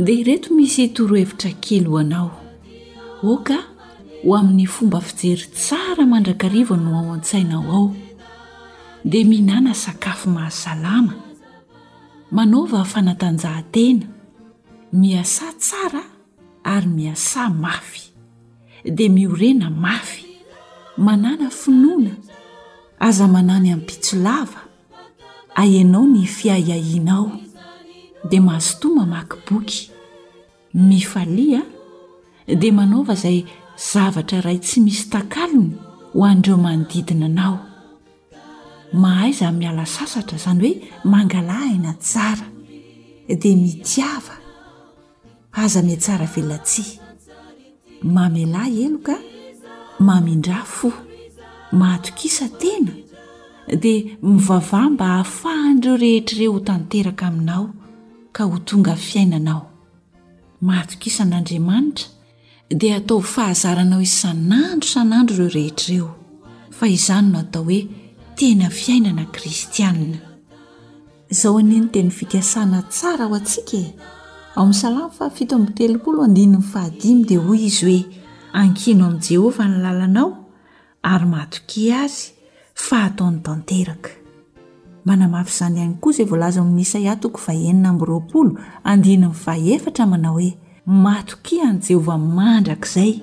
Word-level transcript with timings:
de 0.00 0.12
ireto 0.12 0.54
misy 0.56 0.88
torohevitra 0.96 1.50
kelyhoanao 1.60 2.30
oka 3.32 3.56
ho 4.24 4.30
amin'ny 4.38 4.66
fomba 4.66 5.00
fijery 5.00 5.48
tsara 5.52 6.06
mandrakariva 6.08 6.76
no 6.76 6.96
ao 6.98 7.12
an-tsainao 7.12 7.64
ao 7.76 7.88
dia 9.04 9.24
mihinana 9.24 9.74
sakafo 9.74 10.30
mahazalama 10.30 11.14
manaova 12.30 12.84
fanatanjahantena 12.84 14.06
miasa 14.92 15.52
tsara 15.58 16.02
ary 16.64 16.86
miasa 16.86 17.50
mafy 17.50 18.02
dia 18.84 19.10
miorena 19.10 19.70
mafy 19.70 20.24
manana 20.96 21.50
finoana 21.50 22.16
aza 22.98 23.28
manany 23.28 23.68
amin'ny 23.70 23.82
mpitsolava 23.84 24.60
aianao 25.54 26.06
ny 26.06 26.26
fiayahianao 26.26 27.32
dia 28.30 28.40
mahazotoma 28.42 29.06
makiboky 29.06 29.89
mifalia 30.74 31.62
dia 32.46 32.72
manaova 32.72 33.12
izay 33.12 33.44
zavatra 33.92 34.40
ray 34.40 34.58
tsy 34.58 34.80
misy 34.80 35.08
tankalony 35.10 35.70
ho 36.12 36.24
an'dreo 36.26 36.56
manodidina 36.56 37.26
anao 37.26 37.58
mahaiza 39.02 39.52
iala 39.60 39.86
sasatra 39.86 40.36
izany 40.38 40.60
hoe 40.60 40.74
mangala 41.04 41.58
hina 41.58 41.92
tsara 41.92 42.46
dia 43.40 43.56
mitiava 43.56 44.36
aza 45.52 45.82
ne 45.82 45.96
tsara 45.96 46.26
velatsia 46.26 47.00
mamelay 48.02 48.82
elo 48.84 48.98
ka 48.98 49.18
mamindrà 49.98 50.64
fo 50.64 50.92
mahatokisa 51.72 52.48
tena 52.48 52.92
dia 53.80 54.16
mivavah 54.22 54.90
mba 54.90 55.06
hahafahandreo 55.06 55.96
rehetraireo 55.96 56.52
ho 56.52 56.60
tanteraka 56.60 57.26
aminao 57.26 57.66
ka 58.32 58.44
ho 58.44 58.58
tonga 58.58 58.94
fiainanao 58.96 59.69
matokisan'andriamanitra 60.60 62.04
dia 62.80 62.96
atao 62.96 63.20
fahazaranao 63.34 64.00
isanandro 64.00 64.88
san'andro 64.92 65.34
ireo 65.36 65.48
rehetrreo 65.56 66.08
fa 66.78 66.86
izany 66.88 67.28
no 67.32 67.38
atao 67.38 67.64
hoe 67.64 67.86
tena 68.36 68.70
fiainana 68.70 69.24
kristiana 69.32 70.16
izao 71.30 71.62
neny 71.62 71.86
te 71.92 72.02
ny 72.02 72.10
fikasana 72.10 72.82
tsara 72.82 73.24
ho 73.24 73.34
atsika 73.34 73.76
e. 73.76 73.84
ao 74.54 74.66
salamo75 74.68 77.24
dia 77.26 77.38
hoy 77.40 77.58
izy 77.66 77.84
hoe 77.86 78.04
ankino 78.52 79.06
ami 79.06 79.18
jehovah 79.18 79.68
nilalanao 79.70 80.44
ary 81.02 81.26
matoki 81.26 81.92
azy 82.02 82.30
fa 82.74 83.02
ataony 83.04 83.38
tanteraka 83.42 84.10
mba 85.04 85.16
namafy 85.16 85.50
izany 85.56 85.76
ihany 85.76 85.94
koa 86.00 86.12
izay 86.14 86.26
voalaza 86.30 86.64
misaiah 86.64 87.18
toko 87.20 87.40
vaenina 87.46 87.88
amby 87.88 88.04
roapolo 88.04 88.54
andihana 88.84 89.26
mniny 89.26 89.34
faefatra 89.44 90.06
manao 90.06 90.34
hoe 90.36 90.50
mato 90.86 91.36
ki 91.42 91.58
hany 91.64 91.78
jehovah 91.80 92.18
mandrakizay 92.18 93.20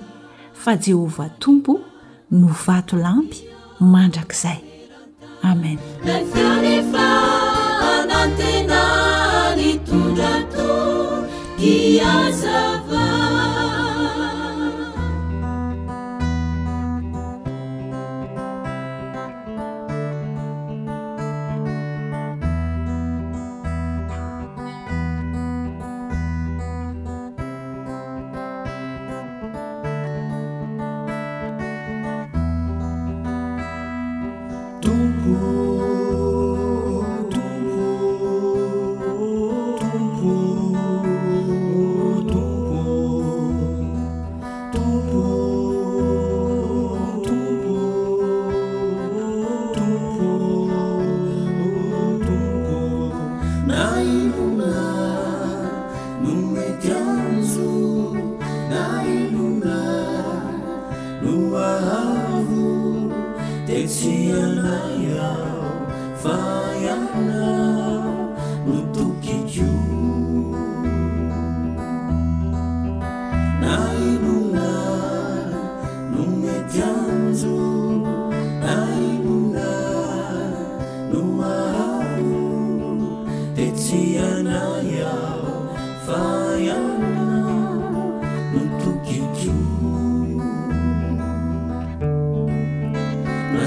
fa 0.52 0.76
jehovah 0.76 1.30
tompo 1.38 1.80
no 2.30 2.48
vato 2.66 2.96
lampy 2.96 3.38
mandrakizay 3.80 4.60
amen 5.42 5.78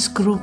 سكروب 0.06 0.40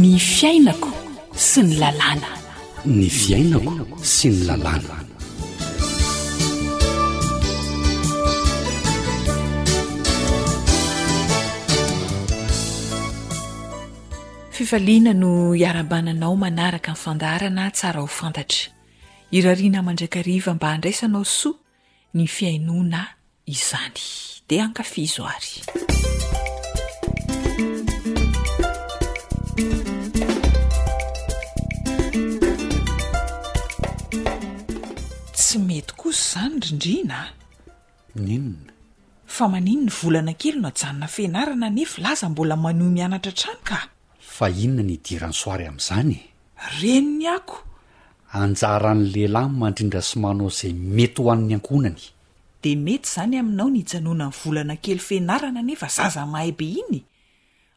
ny 0.00 0.12
fiainako 0.32 0.92
sy 1.48 1.60
ny 1.70 1.74
lalàna 1.80 2.30
ny 2.84 3.08
fiainako 3.20 3.74
sy 4.14 4.28
ny 4.34 4.42
lalàna 4.48 4.97
fifaliana 14.58 15.14
no 15.14 15.54
iarabananao 15.54 16.34
manaraka 16.36 16.90
inyfandaharana 16.90 17.70
tsara 17.76 18.00
ho 18.02 18.06
fantatra 18.08 18.70
irariana 19.30 19.82
mandraikariva 19.86 20.50
mba 20.54 20.68
handraisanao 20.74 21.24
soa 21.24 21.62
ny 22.14 22.26
fiainona 22.26 23.00
izany 23.46 24.02
dia 24.48 24.62
ankafizo 24.66 25.22
ary 25.30 25.54
tsy 35.38 35.58
mety 35.68 35.92
kosa 36.00 36.18
izany 36.18 36.58
rindrinaa 36.68 37.26
ninona 38.26 38.72
fa 39.34 39.44
manino 39.52 39.86
ny 39.86 39.92
volana 40.00 40.32
kelo 40.40 40.58
no 40.58 40.70
janona 40.74 41.06
fianarana 41.06 41.70
nefa 41.76 42.02
laza 42.02 42.26
mbola 42.28 42.54
manoa 42.58 42.90
mianatra 42.96 43.30
atrano 43.32 43.60
ka 43.62 43.78
fa 44.38 44.50
inona 44.50 44.82
ny 44.86 44.96
dirany 45.04 45.34
soary 45.34 45.66
am'izany 45.66 46.12
reni 46.78 47.16
ny 47.18 47.26
ako 47.26 47.56
anjaran'lehilahyny 48.38 49.56
mandrindra 49.60 50.02
somanao 50.10 50.48
izay 50.52 50.74
mety 50.96 51.22
ho 51.24 51.32
an'ny 51.32 51.54
ankonany 51.58 52.04
de 52.62 52.70
mety 52.84 53.10
zany 53.14 53.34
aminao 53.42 53.68
ny 53.72 53.80
janona 53.90 54.26
ny 54.30 54.36
volana 54.42 54.76
kely 54.78 55.02
fianarana 55.06 55.62
nefa 55.62 55.88
zaza 55.96 56.26
mahay 56.26 56.52
be 56.52 56.68
iny 56.82 57.00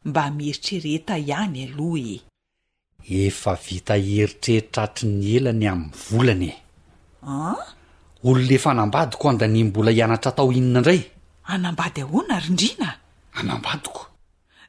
mba 0.05 0.29
mieritrereheta 0.31 1.17
ihany 1.17 1.63
aloha 1.63 2.19
e 3.09 3.25
efa 3.25 3.55
vita 3.67 3.97
ieritreritratry 3.97 5.09
ny 5.09 5.33
elany 5.37 5.65
amin'ny 5.73 5.97
volanye 6.11 6.53
a 7.27 7.55
oloneefa 8.23 8.73
nambadyko 8.77 9.25
ndani 9.33 9.63
mbola 9.63 9.91
hianatra 9.91 10.29
atao 10.31 10.51
inona 10.53 10.77
indray 10.89 11.01
anambady 11.49 12.01
ahoana 12.05 12.37
ry 12.39 12.49
ndrina 12.53 12.89
anambadiko 13.33 14.07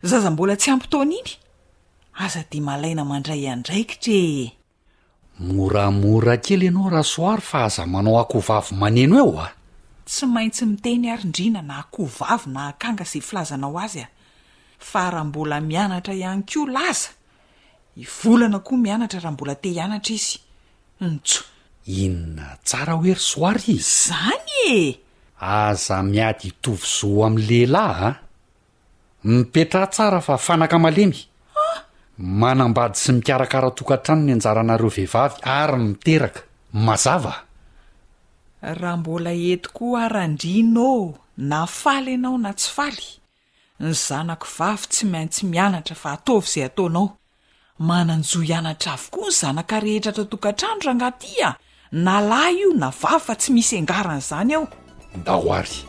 zaza 0.03 0.31
mbola 0.33 0.57
tsy 0.57 0.71
ampytona 0.71 1.13
iny 1.21 1.33
aza 2.19 2.45
di 2.51 2.61
malaina 2.61 3.05
mandray 3.05 3.43
handraikitree 3.51 4.53
moramora 5.41 6.37
kely 6.45 6.67
ianao 6.69 6.91
raha 6.93 7.05
soary 7.05 7.41
fa 7.41 7.65
aza 7.65 7.87
manao 7.87 8.21
akoo 8.21 8.41
vavy 8.49 8.75
maneno 8.81 9.17
eo 9.25 9.33
a 9.41 9.47
ah. 9.49 9.53
tsy 10.07 10.27
maintsy 10.35 10.65
miteny 10.71 11.05
arindriana 11.15 11.63
na 11.69 11.75
akoovavy 11.83 12.47
na 12.55 12.61
akanga 12.73 13.05
zay 13.11 13.23
filazanao 13.29 13.79
azy 13.85 14.01
aho 14.05 14.13
fa 14.79 15.11
raha 15.11 15.25
mbola 15.25 15.57
mianatra 15.61 16.15
ihany 16.15 16.45
ko 16.51 16.61
laza 16.75 17.09
ivolana 17.97 18.59
koa 18.67 18.79
mianatra 18.85 19.19
raha 19.25 19.33
mbola 19.35 19.55
te 19.63 19.69
hianatra 19.73 20.15
izy 20.19 20.37
ntso 21.05 21.41
inona 22.01 22.49
tsara 22.67 22.93
oery 23.01 23.17
soary 23.31 23.65
izy 23.77 23.87
zany 24.09 24.53
e 24.77 24.77
aza 25.41 25.97
miady 26.13 26.45
itovyzo 26.53 27.09
ami'nlehilahy 27.25 28.01
a 28.07 28.09
ah. 28.09 28.15
mipetrah 29.29 29.89
tsara 29.95 30.21
fa 30.27 30.35
fanakaaemy 30.47 31.21
manambady 32.23 32.95
sy 32.97 33.13
mikarakara 33.13 33.71
tokantrano 33.75 34.23
ny 34.27 34.33
anjaranareo 34.33 34.89
vehivavy 34.97 35.41
aryn 35.43 35.87
miteraka 35.93 36.41
mazava 36.73 37.33
raha 38.63 38.97
mbola 38.97 39.33
eto 39.35 39.71
ko 39.75 39.97
arandrina 40.05 40.81
ô 40.81 41.17
na 41.37 41.67
faly 41.67 42.11
ianao 42.15 42.39
na 42.39 42.53
tsy 42.53 42.71
faly 42.75 43.11
ny 43.81 43.93
zanako 44.07 44.47
vavy 44.59 44.87
tsy 44.89 45.05
maintsy 45.07 45.47
mianatra 45.51 45.97
fa 45.97 46.13
ataovy 46.15 46.47
izay 46.47 46.65
ataonao 46.71 47.17
mananjoa 47.89 48.47
ianatra 48.47 48.93
avokoa 48.93 49.27
ny 49.27 49.35
zanaka 49.41 49.81
rehetra 49.83 50.11
ata 50.15 50.25
tokantranora 50.25 50.91
angatya 50.95 51.51
na 51.93 52.21
lahy 52.21 52.55
io 52.61 52.71
na 52.79 52.89
vavy 53.03 53.19
fa 53.25 53.35
tsy 53.35 53.51
misy 53.53 53.79
angaranaizany 53.83 54.55
aho 54.55 54.67
da 55.27 55.33
ho 55.35 55.51
ary 55.55 55.81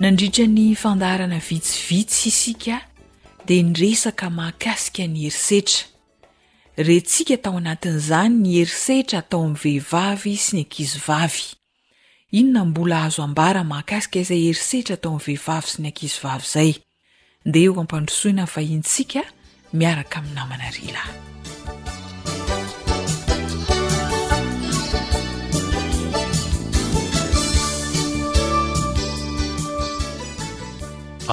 nandritra 0.00 0.44
ny 0.46 0.76
fandarana 0.78 1.38
vitsivitsy 1.42 2.28
isika 2.30 2.76
di 3.46 3.56
nyresaka 3.68 4.26
mahakasika 4.36 5.02
ny 5.14 5.20
herisetra 5.26 5.84
retsika 6.88 7.36
tao 7.44 7.56
anatin'izany 7.60 8.30
ny 8.44 8.52
herisetra 8.62 9.16
atao 9.24 9.42
amin'ny 9.48 9.58
vehivavy 9.64 10.34
sy 10.44 10.52
ny 10.56 10.62
ankizy 10.62 11.00
vavy 11.06 11.46
inona 12.40 12.62
mbola 12.70 12.98
azo 13.10 13.22
ambara 13.26 13.64
mahakasika 13.70 14.22
izay 14.22 14.42
herisetra 14.46 14.94
atao 14.98 15.12
ami'ny 15.18 15.26
vehivavy 15.26 15.70
sy 15.72 15.80
ny 15.82 15.90
ankizovavy 15.90 16.46
zay 16.52 16.70
de 17.52 17.64
eo 17.66 17.74
ampandrosoina 17.82 18.46
ny 18.46 18.52
vahintsika 18.54 19.24
miaraka 19.74 20.20
ami'ny 20.22 20.36
namana 20.38 20.70
rila 20.78 21.02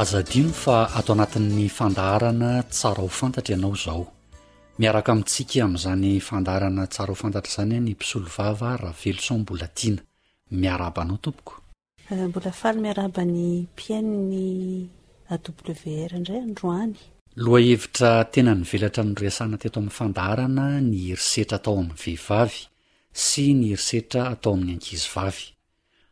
azadino 0.02 0.52
fa 0.64 0.76
atao 0.98 1.14
anatin'ny 1.16 1.66
fandaharana 1.78 2.52
tsara 2.74 3.02
ho 3.04 3.08
fantatra 3.20 3.52
ianao 3.56 3.76
zao 3.84 4.04
miaraka 4.82 5.10
amintsika 5.14 5.58
amin'izany 5.66 6.06
fandarana 6.28 6.84
tsara 6.94 7.12
ho 7.12 7.16
fantatra 7.24 7.52
zany 7.56 7.74
a 7.78 7.80
ny 7.86 7.90
mpisolo 7.96 8.28
vava 8.38 8.70
raha 8.82 8.96
velo 9.02 9.22
soo 9.28 9.38
mbola 9.44 9.68
tiana 9.78 10.02
miarabanao 10.62 11.18
tompoko 11.24 11.54
eh, 12.12 12.22
mbola 12.30 12.52
faly 12.62 12.78
miaraabany 12.86 13.38
piainny 13.76 14.44
aw 15.32 15.40
r 16.10 16.12
indray 16.20 16.42
androany 16.48 16.96
loha 17.44 17.64
hevitra 17.70 18.10
tena 18.34 18.52
ny 18.56 18.66
velatra 18.72 19.02
nyreasana 19.08 19.56
teto 19.62 19.78
amin'ny 19.80 19.96
fandaharana 20.00 20.66
ny 20.90 20.98
herisetra 21.08 21.56
atao 21.64 21.80
amin'ny 21.80 21.96
vehivavy 22.04 22.60
sy 23.28 23.46
ny 23.60 23.72
herisetra 23.72 24.22
atao 24.36 24.54
amin'ny 24.60 24.76
ankizy 24.76 25.08
vavy 25.16 25.55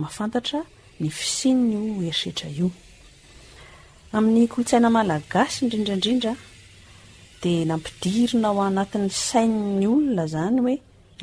mahafantatra 0.00 0.60
ny 1.02 1.08
fisinny 1.18 1.76
erisetra 2.08 2.48
io 2.60 2.68
amin'ytaiaaasy 4.16 5.58
indrindrandrindrade 5.64 7.52
nampidirina 7.70 8.48
o 8.56 8.58
anati'ny 8.70 9.08
fisainny 9.18 9.86
olona 9.94 10.24
zany 10.34 10.58
hoe 10.64 10.76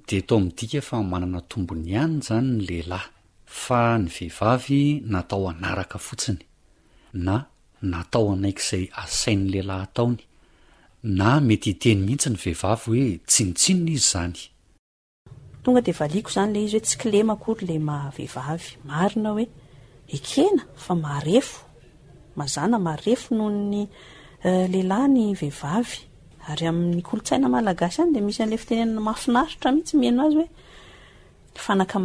de 0.09 0.21
tao 0.23 0.41
midika 0.41 0.81
fa 0.83 1.03
manana 1.03 1.41
tombony 1.41 1.95
hanyy 1.95 2.23
zany 2.27 2.47
ny 2.57 2.63
lehilahy 2.69 3.09
fa 3.45 3.99
ny 3.99 4.09
vehivavy 4.11 4.83
natao 5.07 5.49
anaraka 5.49 5.99
fotsiny 5.99 6.43
na 7.13 7.47
natao 7.83 8.33
anaiky 8.33 8.63
izay 8.65 8.85
asain'ny 9.05 9.51
lehilahy 9.53 9.83
ataony 9.83 10.17
na 11.03 11.41
mety 11.41 11.71
hiteny 11.71 12.01
mihitsy 12.05 12.29
ny 12.31 12.37
vehivavy 12.37 12.91
hoe 12.99 13.19
tsinotsinonan 13.27 14.33
tonga 15.67 15.83
de 15.83 15.91
valiko 16.01 16.31
zany 16.37 16.51
ley 16.55 16.63
izy 16.67 16.75
hoe 16.77 16.83
tsy 16.87 16.97
kilema 17.03 17.35
kory 17.43 17.65
le 17.71 17.77
mahvehivavy 17.89 18.69
marina 18.89 19.31
hoe 19.35 19.47
aaaaaeohyyaiyotsainamalaasy 20.17 23.17
eh, 28.03 28.07
any 28.07 28.13
de 28.17 28.21
misy 28.27 28.41
an'le 28.45 28.57
fitenenna 28.63 29.01
mahafinaritramihitsyaaho 29.07 31.99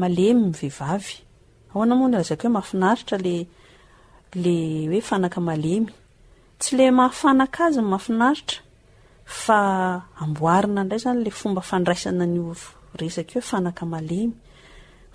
mahaiairaehahinandray 10.40 11.02
zany 11.06 11.20
la 11.28 11.32
fomba 11.42 11.62
fandraisana 11.72 12.26
ny 12.36 12.40
ofo 12.54 12.70
resaka 13.00 13.38
oe 13.40 13.42
fanaka 13.42 13.86
malemy 13.94 14.34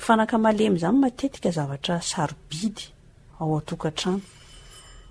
fanaka 0.04 0.36
malemy 0.38 0.78
zany 0.82 0.98
matetika 1.02 1.50
zavatra 1.56 1.96
sarobidy 2.10 2.84
ao 3.40 3.50
atokan-trano 3.60 4.20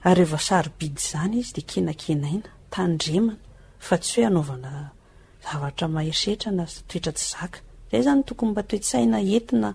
ary 0.07 0.21
evasarobidy 0.25 0.99
zany 1.11 1.35
izy 1.41 1.53
de 1.57 1.61
kenakenainaandrea 1.69 3.21
tsy 4.03 4.21
hoe 4.21 4.25
aaoana 4.27 4.71
zavatra 5.47 5.85
maesetrana 5.95 6.65
toetra 6.89 7.11
tsy 7.17 7.25
zaka 7.35 7.59
zay 7.91 8.01
zany 8.07 8.21
tokony 8.27 8.49
mba 8.51 8.61
toetsaina 8.69 9.17
entina 9.37 9.69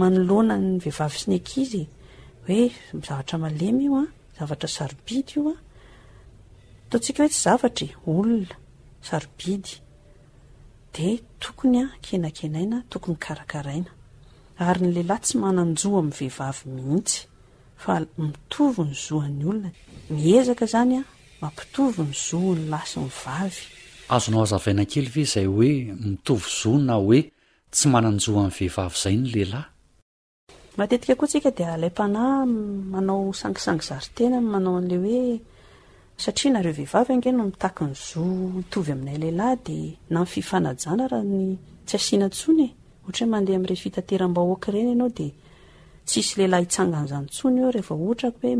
manolonany 0.00 0.70
vehivavy 0.84 1.16
sy 1.22 1.26
ny 1.30 1.36
ak 1.40 1.48
hoe 2.46 2.62
zavatra 3.06 3.36
maemy 3.44 3.82
io 3.88 4.00
zavatra 4.38 4.68
sarobidy 4.76 5.32
io 5.38 5.42
ataontsika 6.86 7.20
hoe 7.22 7.32
tsy 7.32 7.42
zavatra 7.46 7.84
e, 7.92 7.94
olona 8.12 8.56
sarobidy 9.08 9.72
de 10.94 11.20
tokony 11.40 11.76
a 11.82 11.88
kenakenaina 12.02 12.82
tokony 12.90 13.16
karakaraina 13.24 13.90
ary 14.66 14.82
ny 14.86 14.90
lehilahy 14.96 15.22
tsy 15.24 15.36
mananjoa 15.42 15.98
amin'ny 16.00 16.16
vehivavy 16.18 16.64
mihitsy 16.76 17.20
fa 17.82 17.94
mitovy 18.24 18.82
ny 18.88 18.94
zoan'ny 19.06 19.44
olona 19.50 19.70
miezaka 20.22 20.66
zany 20.72 20.96
a 20.98 21.02
mampitovy 21.42 22.02
ny 22.10 22.14
zoa 22.26 22.52
ny 22.58 22.64
lasy 22.72 22.96
mivavy 23.04 23.62
azonao 24.14 24.42
azavaina 24.46 24.84
kely 24.92 25.08
ve 25.14 25.24
zay 25.32 25.46
hoe 25.54 25.70
mitovy 26.10 26.46
zona 26.62 26.94
hoe 27.04 27.20
tsy 27.74 27.86
mananjoa 27.92 28.38
amin'nyvehivavy 28.40 28.96
zay 29.02 29.16
ny 29.22 29.26
lehilahy 29.34 29.66
matetika 30.78 31.14
koa 31.20 31.28
tsika 31.30 31.50
dia 31.56 31.68
alaym-panahy 31.74 32.46
manao 32.92 33.32
sangisangy 33.40 33.84
zary-tenan 33.88 34.44
manao 34.52 34.76
an'lay 34.80 35.00
hoe 35.06 35.30
satria 36.20 36.52
nareo 36.52 36.72
vehivavy 36.78 37.12
angeno 37.12 37.42
mitaky 37.48 37.84
nyzo 37.84 38.22
oyainnayeahyyaaaanysonyaohata 38.76 41.22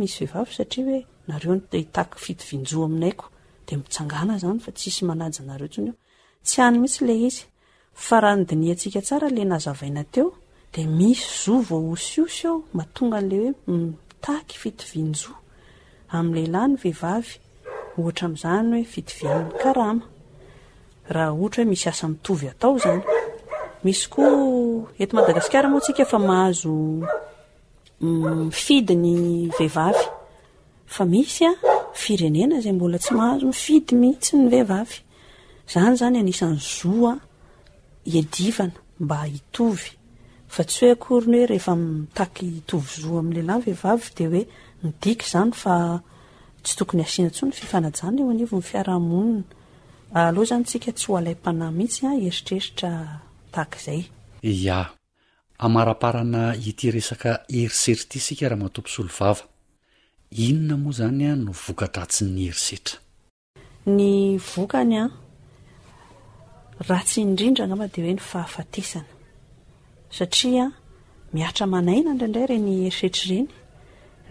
misy 0.02 0.20
ehivavy 0.24 0.54
satria 0.58 0.96
aeotaky 1.34 2.16
fitovinjo 2.26 2.78
aminaydemiangana 2.84 4.34
zany 4.42 4.58
fa 4.66 4.70
tsisy 4.78 5.02
manajanareo 5.10 5.68
sony 5.74 5.90
o 5.90 5.94
tsy 6.46 6.58
any 6.66 6.78
mihitsy 6.82 8.88
assy 8.98 9.14
ao 12.46 12.62
mbatonga 12.76 13.18
n'le 13.24 13.36
hoe 13.42 13.54
mitaky 13.66 14.54
fitovinjo 14.62 15.30
ami'lela 16.16 16.60
ny 16.68 16.74
vehivavy 16.82 17.34
ohatra 18.00 18.26
am'zany 18.28 18.70
hoe 18.82 18.88
fitivinany 18.92 19.48
karama 19.62 20.06
raha 21.14 21.32
ohatra 21.36 21.60
hoe 21.62 21.70
misy 21.72 21.86
asaioy 21.88 22.50
aaydala 22.52 22.96
mm, 22.96 23.02
tsy 33.04 33.12
hazhits 33.22 35.02
yzany 35.70 35.96
zany 36.00 36.16
anisan'ny 36.22 36.60
zoa 36.76 37.12
edivana 38.18 38.78
mba 39.04 39.18
hitovy 39.34 39.88
fa 40.54 40.62
tsy 40.68 40.78
hoe 40.84 40.94
akoriny 40.96 41.36
hoe 41.40 41.48
rehefa 41.50 41.74
mitaky 41.76 42.46
itovy 42.60 42.90
zoa 43.02 43.20
amiylehlay 43.22 43.58
ny 43.58 43.64
vehivavy 43.66 44.06
de 44.16 44.24
hoe 44.32 44.42
nidiky 44.84 45.24
zany 45.32 45.52
fa 45.62 45.74
tsy 46.62 46.76
tokony 46.76 47.02
asiana 47.02 47.30
tso 47.30 47.46
ny 47.46 47.52
fifanajan 47.52 48.16
o 48.20 48.30
anivo 48.30 48.56
ny 48.56 48.62
fiarahmonina 48.62 49.42
aloa 50.14 50.44
zany 50.50 50.64
tsika 50.64 50.90
tsy 50.92 51.06
hoalaym-panah 51.08 51.70
mihitsy 51.78 52.00
eritreritrahazay 52.28 54.00
ia 54.50 54.78
amarapaana 55.66 56.42
ity 56.70 56.86
esk 57.00 57.22
herisetr 57.26 58.04
ty 58.10 58.18
sikaraha 58.26 58.62
matompo 58.64 58.90
sylovavainonmoa 58.94 60.94
zany 60.98 61.24
no 61.44 61.52
vokaratynyherisetr 61.66 62.92
vkyaatsy 64.50 67.18
idrindra 67.24 67.64
nama 67.70 67.86
de 67.94 67.98
hoe 68.02 68.14
ny 68.16 68.20
hsaia 70.22 70.64
miatra 71.34 71.66
manayna 71.74 72.14
ndraindray 72.14 72.46
reny 72.46 72.74
erisetrreny 72.88 73.46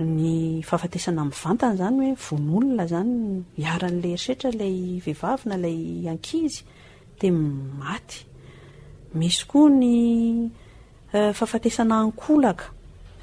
ny 0.04 0.62
fahafatesana 0.66 1.22
aminyvantana 1.28 1.76
zany 1.80 2.06
hoe 2.06 2.16
vonolona 2.16 2.88
zany 2.92 3.44
iaran'la 3.64 4.08
erisetra 4.14 4.52
lay 4.60 4.78
vehivavina 5.06 5.58
lay 5.64 6.08
ankizy 6.12 6.64
de 7.22 7.30
maty 7.32 8.20
misy 9.20 9.44
koa 9.52 9.70
nyfahafatesna 9.82 11.84
eh, 11.84 11.94
ankoak 12.04 12.60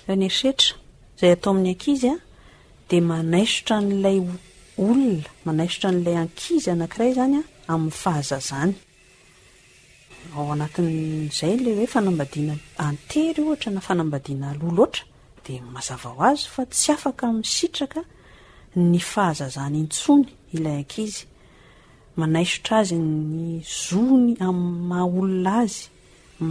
herisetra 0.08 0.72
zay 1.20 1.32
atao 1.34 1.50
amin'ny 1.54 1.72
ankizy 1.74 2.10
a 2.14 2.16
de 2.90 3.00
manaisotra 3.08 3.76
n'lay 3.88 4.18
olona 4.82 5.28
manaisotra 5.46 5.90
n'lay 5.96 6.16
ankizy 6.24 6.68
anakiray 6.74 7.12
zanya 7.18 7.42
amin'ny 7.72 7.92
fahazazany 8.04 8.72
ao 10.38 10.46
anatin'izay 10.54 11.54
le 11.64 11.70
hoe 11.78 11.86
fanambadiana 11.94 12.54
antery 12.86 13.40
ohatra 13.46 13.70
na 13.76 13.80
fanambadiana 13.88 14.48
loh 14.60 14.72
loatra 14.78 15.04
de 15.44 15.54
mahazava 15.74 16.08
ho 16.14 16.20
azy 16.30 16.46
fa 16.54 16.62
tsy 16.74 16.88
afaka 16.96 17.24
msitraka 17.40 18.00
ny 18.90 18.98
fahazazany 19.12 19.76
intsony 19.84 20.24
ilay 20.56 20.76
ankizy 20.82 21.20
manaisotra 22.20 22.74
azy 22.82 22.96
ny 22.96 23.60
zony 23.88 24.32
am 24.46 24.58
maha 24.88 25.04
olona 25.18 25.52
azy 25.62 25.76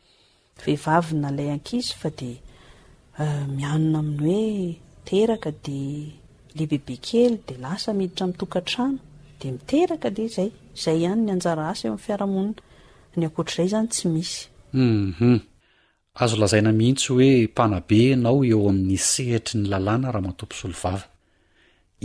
aizyiyedee 5.11 6.67
bebekely 6.71 7.35
de 7.47 7.55
lasa 7.63 7.93
miditra 7.93 8.27
mitokantrano 8.27 8.97
de 9.41 9.51
miteraka 9.51 10.09
de 10.17 10.25
zay 10.35 10.49
zay 10.83 10.97
ihany 11.03 11.21
ny 11.27 11.31
anjara 11.35 11.63
asy 11.71 11.83
eo 11.87 11.91
aminy 11.93 12.03
fiarahamonina 12.05 12.61
ny 13.19 13.25
akoatr'ray 13.29 13.67
zany 13.73 13.87
tsy 13.91 14.05
misyuhum 14.13 15.37
azo 16.21 16.35
lazaina 16.41 16.71
mihitsy 16.79 17.07
hoe 17.13 17.29
mpanabe 17.51 17.97
ianao 18.09 18.39
eo 18.49 18.61
amin'ny 18.69 18.97
sehitry 19.09 19.55
ny 19.59 19.65
lalàna 19.73 20.07
raha 20.13 20.25
matompo 20.27 20.55
solo 20.59 20.75
vava 20.83 21.05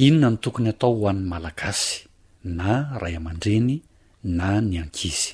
inona 0.07 0.29
ny 0.31 0.37
tokony 0.43 0.69
hatao 0.71 0.93
ho 0.99 1.05
an'ny 1.11 1.25
malagasy 1.33 1.95
na 2.59 2.71
ray 3.00 3.14
aman-dreny 3.19 3.75
na 4.38 4.47
ny 4.69 4.75
ankizy 4.83 5.31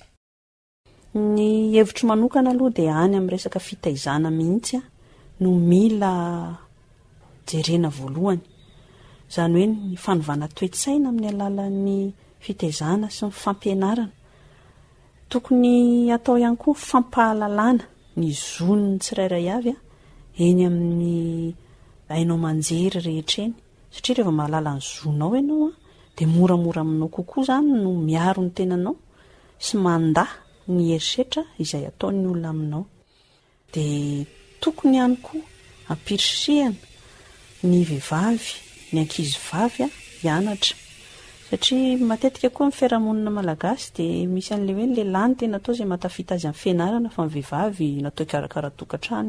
ny 1.35 1.45
hevitro 1.76 2.04
manokana 2.11 2.50
aloha 2.52 2.73
di 2.76 2.85
any 3.02 3.14
amin'ny 3.16 3.30
resaka 3.35 3.61
fitaizana 3.68 4.28
mihitsy 4.38 4.75
a 4.80 4.83
no 5.40 5.49
mila 5.71 6.12
jerena 7.48 7.88
voalohany 7.98 8.44
zany 9.35 9.53
hoe 9.61 9.66
ny 9.72 9.96
fanovana 10.05 10.46
toesaina 10.57 11.07
amin'ny 11.09 11.29
alalan'ny 11.33 11.98
fitaizana 12.44 13.07
sy 13.16 13.22
ny 13.27 13.33
fampianarana 13.42 14.12
tokony 15.31 16.12
atao 16.15 16.39
ihany 16.39 16.57
koa 16.57 16.75
fampahalalana 16.75 17.85
ny 18.17 18.27
zonony 18.33 18.99
tsirairay 19.03 19.49
avy 19.57 19.71
a 19.71 19.79
eny 20.51 20.61
amin'ny 20.69 21.15
hainao 22.11 22.39
manjery 22.45 22.99
rehetreny 23.07 23.53
satria 23.95 24.17
rehefa 24.19 24.35
mahalala 24.39 24.71
ny 24.77 24.83
zonao 24.91 25.31
ianaoa 25.39 25.71
de 26.17 26.25
moramora 26.35 26.81
aminao 26.85 27.09
kokoa 27.17 27.41
izany 27.45 27.69
no 27.85 27.91
miaro 28.09 28.41
ny 28.47 28.51
tenanao 28.57 28.95
sy 29.67 29.75
manda 29.85 30.25
ny 30.75 30.81
herisetra 30.93 31.43
izay 31.62 31.85
ataony 31.91 32.19
olona 32.31 32.49
aminao 32.55 32.85
de 33.75 33.83
tokony 34.62 34.95
ihany 34.99 35.17
koa 35.27 35.43
ampirisihana 35.93 36.79
ny 37.69 37.77
vehivavy 37.91 38.49
ny 38.93 38.97
ankizy 39.03 39.37
vavy 39.49 39.81
a 39.89 39.91
ianatra 40.25 40.77
satria 41.57 41.97
matetika 42.07 42.51
koa 42.51 42.66
n' 42.69 42.73
fiarahamonina 42.79 43.31
malagasy 43.31 43.88
de 43.97 44.09
misy 44.35 44.53
an'le 44.55 44.73
hoe 44.77 44.87
ny 44.88 44.95
lelany 44.99 45.35
tena 45.40 45.57
atao 45.59 45.75
zay 45.79 45.87
matafita 45.92 46.33
azy 46.37 46.47
ami'nyfanarana 46.49 47.09
eayraaoaaorakaayedkation 47.16 49.25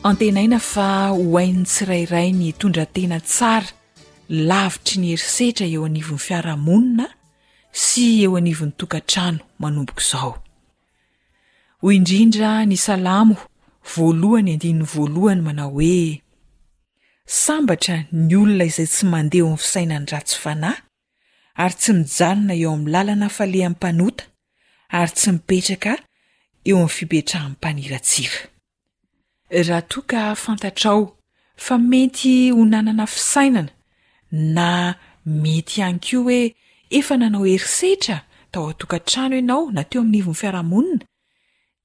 antenaina 0.03 0.59
fa 0.59 0.89
hohain'n 1.15 1.65
tsirairay 1.67 2.31
ny 2.35 2.53
tondratena 2.55 3.19
tsara 3.23 3.67
lavitry 4.29 4.97
ny 5.03 5.11
herisetra 5.15 5.65
eo 5.67 5.83
anivon'ny 5.89 6.17
fiarahamonina 6.27 7.07
sy 7.71 8.07
eo 8.23 8.37
anivon'ny 8.39 8.75
tokantrano 8.79 9.43
manomboka 9.59 10.03
izao 10.03 10.39
hoy 11.85 11.95
indrindra 11.97 12.65
ny 12.65 12.77
salamo 12.77 13.35
voalohany 13.95 14.51
andininy 14.53 14.85
voalohany 14.93 15.41
manao 15.47 15.71
hoe 15.79 16.21
sambatra 17.41 17.95
ny 18.27 18.33
olona 18.41 18.65
izay 18.71 18.87
tsy 18.93 19.03
mandeha 19.11 19.41
eo 19.43 19.47
ami'ny 19.49 19.59
fisainany 19.63 20.05
ratsy 20.13 20.37
fanahy 20.43 20.77
ary 21.63 21.75
tsy 21.79 21.91
mijanona 21.99 22.53
eo 22.61 22.71
amin'ny 22.73 22.91
lalana 22.93 23.27
falehanmpanota 23.37 24.23
ary 24.99 25.11
tsy 25.17 25.29
mipetraka 25.35 25.93
eo 26.69 26.75
ami'ny 26.77 26.89
fipetrahan 26.97 27.51
mpaniratsira 27.55 28.37
raha 29.67 29.81
toka 29.91 30.21
fantatraao 30.43 31.01
fa 31.65 31.75
mety 31.91 32.33
ho 32.55 32.61
nanana 32.71 33.05
fisainana 33.15 33.73
na 34.31 34.69
mety 35.43 35.81
hany 35.81 35.99
keo 36.05 36.21
hoe 36.23 36.53
efa 36.99 37.13
nanao 37.17 37.45
herisetra 37.49 38.17
tao 38.51 38.69
atokantrano 38.69 39.35
ianao 39.35 39.65
na 39.75 39.83
teo 39.89 40.01
amin'ny 40.01 40.17
ivon'ny 40.19 40.39
fiarahamonina 40.41 41.05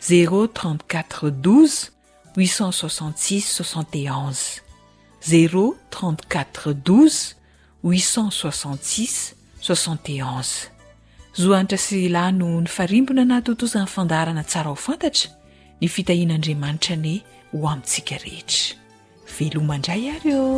zero3-2 0.00 1.90
866 2.36 3.44
61 3.46 4.62
zero4-2 5.22 7.34
866 7.84 9.34
61 9.60 10.70
zohanitra 11.36 11.78
sy 11.78 12.06
lahy 12.10 12.32
no 12.32 12.48
ny 12.60 12.66
farimbona 12.68 13.24
naytontozan'ny 13.28 13.88
fandarana 13.92 14.44
tsara 14.44 14.70
ho 14.72 14.76
fantatra 14.76 15.30
ny 15.80 15.88
fitahian'andriaimanitra 15.88 16.94
any 16.96 17.18
ho 17.52 17.58
amintsika 17.68 18.16
rehetra 18.24 18.70
velomaindray 19.36 20.00
iareo 20.08 20.48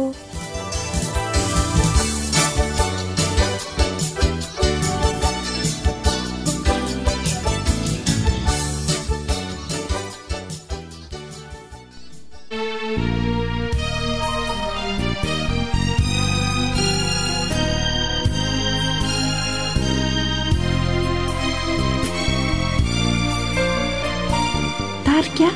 ركة 25.20 25.48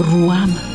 روام 0.00 0.71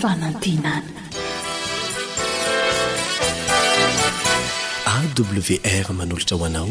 fanantenaa 0.02 0.82
awr 4.96 5.86
manolotra 5.98 6.36
hoanao 6.42 6.70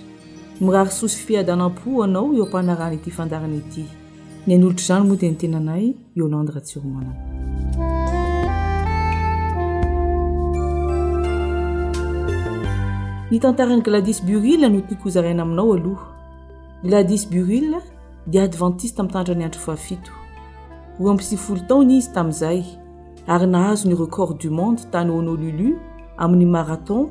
mirary 0.65 0.91
sosy 0.99 1.19
fiadanam-po 1.27 1.85
o 1.99 2.01
anao 2.07 2.25
eo 2.37 2.41
ampahnaranaity 2.47 3.11
fandarana 3.19 3.57
ity 3.61 3.85
ny 4.45 4.51
anolotra 4.57 4.85
zany 4.89 5.05
moa 5.11 5.15
di 5.23 5.27
nytenanay 5.35 5.85
eolandra 6.19 6.59
tsiromanana 6.71 7.32
ny 13.33 13.39
tantaran'i 13.41 13.81
gladis 13.87 14.17
buril 14.27 14.61
no 14.73 14.79
tiakozaraina 14.89 15.41
aminao 15.47 15.69
aloha 15.77 16.07
gladis 16.85 17.23
buril 17.31 17.71
di 18.31 18.37
adventiste 18.45 19.01
mitandra 19.05 19.33
ny 19.39 19.45
atro 19.47 19.61
fa 19.65 19.73
ro 20.99 21.13
msif 21.17 21.43
taony 21.67 21.93
izy 21.97 22.09
tami'zay 22.17 22.59
ary 23.33 23.47
nahazo 23.53 23.83
ny 23.89 23.95
recor 24.01 24.29
du 24.41 24.49
monde 24.57 24.81
tany 24.91 25.09
onolilu 25.19 25.67
amin'ny 26.21 26.45
maraton 26.55 27.03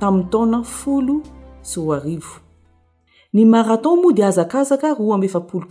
tami'ny 0.00 0.24
taona 0.32 0.58
folo 0.78 1.14
sy 1.70 1.78
ri 2.04 2.16
ny 3.34 3.42
maraton 3.54 3.94
moa 4.02 4.12
di 4.16 4.22
azakazaka 4.28 4.88
ro 4.98 5.04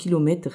kilometra 0.02 0.54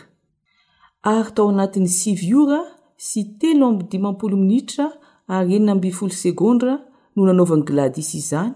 ary 1.15 1.31
tao 1.35 1.49
anatin'ny 1.51 1.89
sivora 1.99 2.61
sy 2.97 3.21
tenomra 3.39 4.87
aryeina 5.35 5.73
flo 5.99 6.09
segondra 6.25 6.73
no 7.17 7.21
nanaovan'ny 7.27 7.65
gladis 7.71 8.15
iyzany 8.21 8.53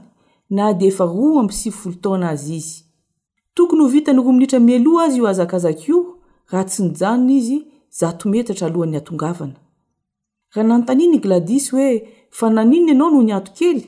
deramstona 0.51 2.29
azy 2.31 2.53
izy 2.55 2.81
tokony 3.55 3.81
ho 3.83 3.89
vita 3.89 4.13
ny 4.13 4.21
ro 4.23 4.33
minitra 4.33 4.59
mialoa 4.61 5.05
azy 5.05 5.19
io 5.19 5.27
azakazak 5.27 5.89
io 5.89 6.19
raha 6.51 6.65
tsy 6.65 6.83
nijanona 6.83 7.33
izy 7.33 7.57
zatometatra 7.91 8.67
alohan'ny 8.67 8.97
atongavana 8.99 9.57
raha 10.55 10.69
nanontaniny 10.69 11.19
gladis 11.21 11.71
hoe 11.71 12.07
fa 12.31 12.51
naninna 12.51 12.93
ianao 12.93 13.11
noho 13.11 13.23
nyatokely 13.23 13.81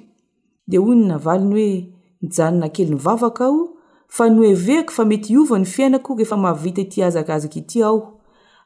di 0.67 0.77
hoy 0.77 0.97
ny 0.97 1.07
navaliny 1.07 1.55
hoe 1.55 1.87
nijanona 2.23 2.69
kely 2.69 2.91
nyvavaka 2.91 3.45
ao 3.45 3.69
fa 4.09 4.29
noeveaky 4.31 4.91
fa 4.93 5.05
mety 5.05 5.33
iova 5.33 5.59
ny 5.59 5.65
fiainako 5.65 6.15
rehefa 6.15 6.37
mahavita 6.37 6.81
ity 6.81 7.03
azakazaka 7.03 7.59
ity 7.59 7.83
ao 7.85 8.19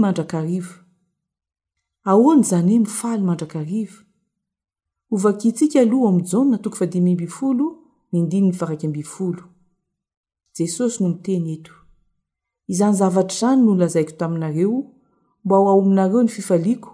mandrak 0.00 0.85
ahony 2.10 2.42
zany 2.50 2.70
hoe 2.72 2.80
mifaly 2.86 3.22
mandrakariva 3.26 3.98
hovakintsika 5.10 5.78
alo 5.80 6.18
jesosy 10.58 11.02
no 11.02 11.08
miteny 11.08 11.48
eto 11.56 11.72
izany 12.72 12.94
zavatr' 13.00 13.36
zany 13.40 13.60
nolazaiko 13.62 14.12
taminareo 14.20 14.78
mba 15.44 15.54
ho 15.58 15.64
ao 15.70 15.80
aminareo 15.82 16.22
ny 16.22 16.28
fifaliako 16.36 16.90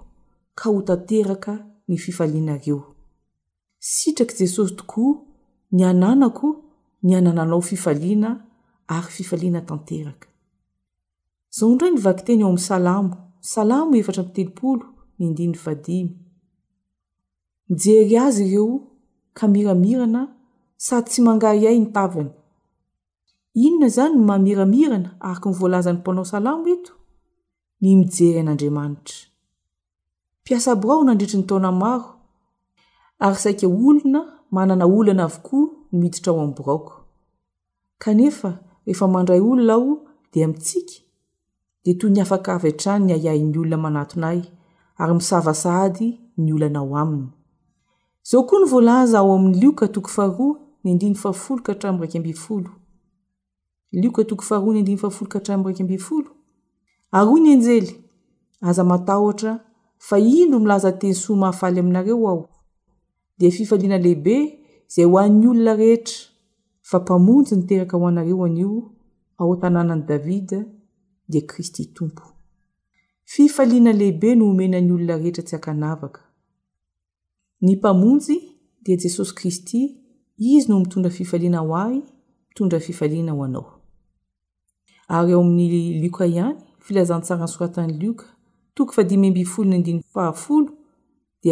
ka 0.59 0.66
ho 0.70 0.79
tanteraka 0.88 1.53
ny 1.88 1.96
fifalianareo 2.05 2.81
sitraky 3.88 4.35
jesosy 4.40 4.72
tokoa 4.79 5.14
ny 5.75 5.83
ananako 5.90 6.48
ny 7.05 7.12
anananao 7.18 7.61
fifaliana 7.70 8.31
ary 8.96 9.11
fifaliana 9.18 9.61
tanteraka 9.68 10.29
ondr 11.62 11.87
aktey 12.12 12.44
oa 12.48 13.11
sala 13.48 13.77
mijery 17.69 18.17
azy 18.19 18.45
ireo 18.49 18.81
ka 19.37 19.45
miramirana 19.49 20.23
sady 20.87 21.07
tsy 21.11 21.21
mangary 21.27 21.67
ay 21.71 21.79
nytavany 21.81 22.31
inona 23.65 23.87
izany 23.91 24.15
mamiramirana 24.29 25.09
araky 25.29 25.49
nivoalazany 25.49 25.99
mpanao 26.01 26.25
salamo 26.33 26.67
eto 26.75 26.93
ny 27.81 27.89
mijery 27.99 28.39
an'andriamanitra 28.43 29.17
piasa 30.45 30.71
boraho 30.81 31.03
nandritry 31.07 31.37
ny 31.39 31.47
taona 31.49 31.71
maro 31.83 32.09
ary 33.25 33.37
saika 33.43 33.67
olona 33.87 34.21
manana 34.55 34.85
olana 34.99 35.23
avokoa 35.29 35.65
nomiditra 35.91 36.31
ao 36.33 36.41
aminboraoko 36.43 36.95
kanefa 38.03 38.51
rehefa 38.87 39.07
mandray 39.15 39.41
olona 39.51 39.75
aho 39.77 39.91
dia 40.33 40.45
amintsika 40.47 40.95
dia 41.83 41.95
toy 41.99 42.11
ny 42.11 42.19
hafakaavitrany 42.23 43.03
ny 43.07 43.13
hayainy 43.15 43.57
olona 43.61 43.77
manatona 43.87 44.27
ay 44.35 44.43
ary 45.03 45.15
misavasaady 45.15 46.21
ny 46.38 46.53
olana 46.55 46.83
o 46.83 46.97
aminy 46.97 47.27
zao 48.23 48.43
koa 48.47 48.61
ny 48.61 48.67
voalaza 48.71 49.19
ao 49.19 49.33
amin'y 49.35 49.61
lioka 49.61 49.88
toko 49.88 50.09
far 50.09 50.31
n 50.85 50.91
n 50.95 51.17
alk 51.25 51.77
trra 51.79 51.93
bliokatok 51.93 54.43
ahn 54.53 54.79
n 54.79 54.88
ahalrarak 54.95 55.49
b 55.62 55.67
ary 57.12 57.29
oyny 57.31 57.51
anjely 57.55 57.91
aza 58.62 58.85
matahtra 58.85 59.59
fa 59.99 60.17
indro 60.19 60.61
milaza 60.61 60.93
teny 60.93 61.15
so 61.15 61.35
mahafaly 61.37 61.81
aminareo 61.81 62.29
ao 62.29 62.49
dia 63.38 63.51
fifaliana 63.51 63.99
lehibe 63.99 64.59
izay 64.91 65.05
ho 65.07 65.19
an'ny 65.19 65.47
olona 65.47 65.75
rehetra 65.75 66.15
fa 66.83 66.99
mpamonjy 67.01 67.57
niteraka 67.57 67.97
aho 67.97 68.07
anareo 68.09 68.45
anio 68.45 68.91
ao 69.38 69.57
tanànany 69.57 70.03
davida 70.07 70.65
dia 71.29 71.43
kristy 71.47 71.85
tompo 71.87 72.23
fifaliana 73.25 73.93
lehibe 73.93 74.35
no 74.35 74.49
omena 74.51 74.81
ny 74.81 74.93
olona 74.93 75.17
rehetra 75.17 75.43
tsy 75.45 75.57
hakanavaka 75.57 76.21
ny 77.61 77.77
mpamonjy 77.77 78.37
dia 78.83 78.97
jesosy 78.97 79.35
kristy 79.35 79.97
izy 80.39 80.69
no 80.69 80.81
mitondra 80.81 81.11
fifaliana 81.11 81.59
ho 81.61 81.77
ahy 81.77 82.01
mitondra 82.49 82.81
fifaliana 82.81 83.33
ho 83.33 83.45
anao 83.45 83.81
aryeoami'liokaazkadia 85.09 87.85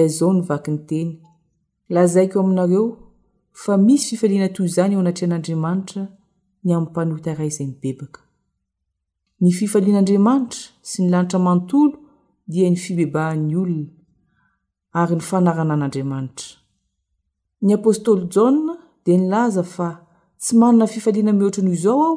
izaonyvaky 0.04 0.70
ny 0.70 0.78
teny 0.88 1.20
lazaiko 1.88 2.38
o 2.38 2.42
aminareo 2.44 2.98
fa 3.52 3.76
misy 3.76 4.08
fifaliana 4.10 4.48
toy 4.48 4.66
izany 4.66 4.92
eo 4.94 5.00
anatrean'andriamanitra 5.00 6.02
ny 6.64 6.74
amin'mpanoitaray 6.74 7.48
izaynibebaka 7.48 8.20
ny 9.40 9.48
fifalian'andriamanitra 9.56 10.68
sy 10.90 11.00
ny 11.02 11.08
lanitra 11.10 11.38
manotolo 11.40 11.96
dia 12.46 12.68
ny 12.70 12.76
fibebahan'ny 12.84 13.56
olona 13.60 13.86
ary 15.00 15.14
ny 15.16 15.22
fanarana 15.28 15.74
an'andriamanitra 15.76 16.48
ny 17.64 17.70
apôstôly 17.76 18.26
jaona 18.34 18.74
dia 19.04 19.16
nilaza 19.22 19.62
fa 19.74 19.88
tsy 20.42 20.52
manana 20.60 20.86
fifaliana 20.94 21.32
mihoatri 21.32 21.62
noho 21.66 21.74
izao 21.78 21.98
aho 22.04 22.16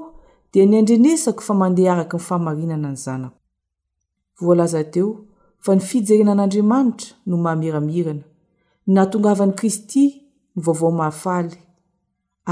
dia 0.54 0.66
niandrenesako 0.66 1.42
fa 1.48 1.54
mandeha 1.62 1.94
araka 1.94 2.18
ny 2.18 2.24
fahamarinana 2.28 2.90
ny 2.92 2.98
zanako 3.06 3.38
volaza 4.46 4.84
teo 4.94 5.10
fa 5.64 5.72
ny 5.76 5.82
fijerena 5.90 6.32
an'andriamanitra 6.36 7.08
no 7.30 7.36
mahamiramirana 7.44 8.24
ny 8.24 8.24
nahatongavan'ni 8.96 9.56
kristy 9.60 10.04
ny 10.56 10.62
vaovao 10.66 10.92
mahafaly 11.00 11.58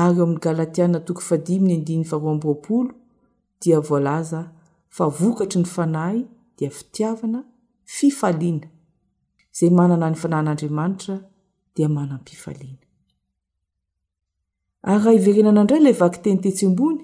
ary 0.02 0.16
eo 0.18 0.24
amin'ny 0.24 0.40
galatiadiavlz 0.40 2.82
a 5.00 5.10
vokatry 5.10 5.60
ny 5.62 5.66
fanahy 5.66 6.26
dia 6.60 6.70
fitiavana 6.70 7.44
fifaliana 7.86 8.68
izay 9.54 9.70
manana 9.76 10.10
ny 10.10 10.16
fanahyn'andriamanitra 10.22 11.16
dia 11.76 11.88
manam-pifaliana 11.98 12.84
ary 14.90 15.04
raha 15.04 15.10
iverenana 15.18 15.62
indray 15.64 15.80
ilay 15.82 15.98
vaki 16.04 16.20
teny 16.24 16.38
tetseambony 16.46 17.02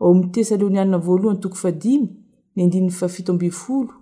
ao 0.00 0.08
amin'ny 0.10 0.30
tesaloniana 0.34 0.98
voalohany 1.06 1.40
toko 1.42 1.56
fadi 1.62 1.94
ny 2.54 2.60
adin 2.66 2.90
fafito 2.98 3.32
abfolo 3.36 3.94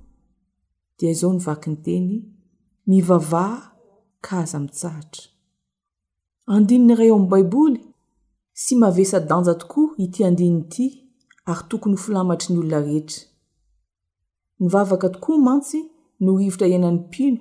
dia 0.99 1.11
izao 1.15 1.33
ny 1.35 1.41
vaky 1.47 1.67
ny 1.71 1.77
teny 1.87 2.11
mivavaha 2.91 3.59
ka 4.25 4.39
aza 4.43 4.59
mitsahatra 4.65 5.25
andininy 6.55 6.93
iray 6.95 7.11
ao 7.11 7.17
amin'ny 7.17 7.31
baiboly 7.33 7.81
sy 8.63 8.75
mahavesa 8.81 9.19
danja 9.29 9.55
tokoa 9.63 9.91
ity 10.05 10.21
andininy 10.29 10.63
ity 10.65 11.08
arytokony 11.53 11.97
hfilamatry 11.97 12.49
ny 12.55 12.61
olona 12.63 12.81
rehetra 12.85 13.17
nivavaka 14.61 15.09
tokoa 15.15 15.39
mantsy 15.47 15.79
nohivotra 16.23 16.67
iainany 16.69 17.01
mpino 17.03 17.41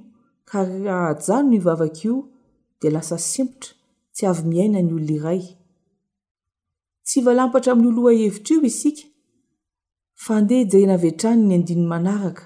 ka 0.49 0.59
ry 0.67 0.79
rahajany 0.87 1.47
no 1.49 1.55
ivavaka 1.57 1.97
io 2.05 2.15
dia 2.81 2.89
lasa 2.91 3.17
sempotra 3.17 3.73
tsy 4.15 4.23
avy 4.29 4.43
miaina 4.51 4.79
ny 4.81 4.91
olona 4.97 5.13
iray 5.17 5.41
tsy 7.05 7.17
valampatra 7.25 7.69
amin'ny 7.71 7.89
oloha 7.93 8.11
hevitra 8.23 8.53
io 8.55 8.61
isika 8.71 9.03
fa 10.23 10.31
andeha 10.37 10.61
ijerena 10.63 10.93
avetrany 10.97 11.41
ny 11.47 11.53
andiny 11.57 11.81
manaraka 11.91 12.43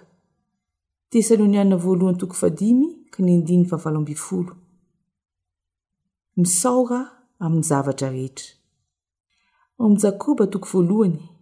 tesalônianina 1.12 1.78
voalohany 1.84 2.17
toko 2.21 2.36
fadimy 2.41 2.88
ka 3.13 3.19
ny 3.26 3.32
andininy 3.38 3.65
vavalo 3.69 4.00
mbifolo 4.02 4.54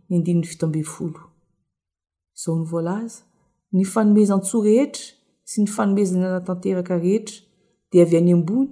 zao 0.09 2.57
ny 2.59 2.63
vlaza 2.65 3.21
ny 3.71 3.83
fanomezan-tso 3.85 4.61
rehetra 4.65 5.05
sy 5.45 5.61
ny 5.61 5.67
fanomezana 5.69 6.29
na 6.33 6.39
tanteraka 6.45 6.95
rehetra 6.97 7.37
dia 7.91 8.03
avy 8.03 8.17
any 8.17 8.33
ambony 8.33 8.69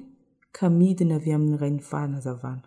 ka 0.56 0.69
miidina 0.78 1.15
avy 1.19 1.32
amin'ny 1.36 1.58
rai 1.62 1.69
'ny 1.71 1.82
vahana 1.91 2.19
zavana 2.26 2.65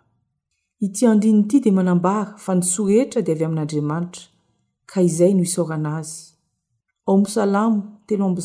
iti 0.85 1.05
andrinin 1.09 1.43
ity 1.43 1.57
dia 1.63 1.73
manambara 1.75 2.37
fa 2.43 2.53
nysoa 2.55 2.87
rehetra 2.91 3.21
dia 3.25 3.35
avy 3.35 3.45
amin'andriamanitra 3.49 4.21
ka 4.91 4.97
izay 5.07 5.33
no 5.33 5.41
isorana 5.49 5.89
azy 5.99 6.15
aomsalamo 7.07 7.79
teo 8.05 8.35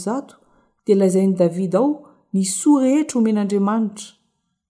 dia 0.85 0.97
lazainy 1.01 1.35
davida 1.41 1.79
ao 1.79 1.91
ny 2.33 2.45
soa 2.45 2.83
rehetra 2.89 3.17
omen'andriamanitra 3.21 4.07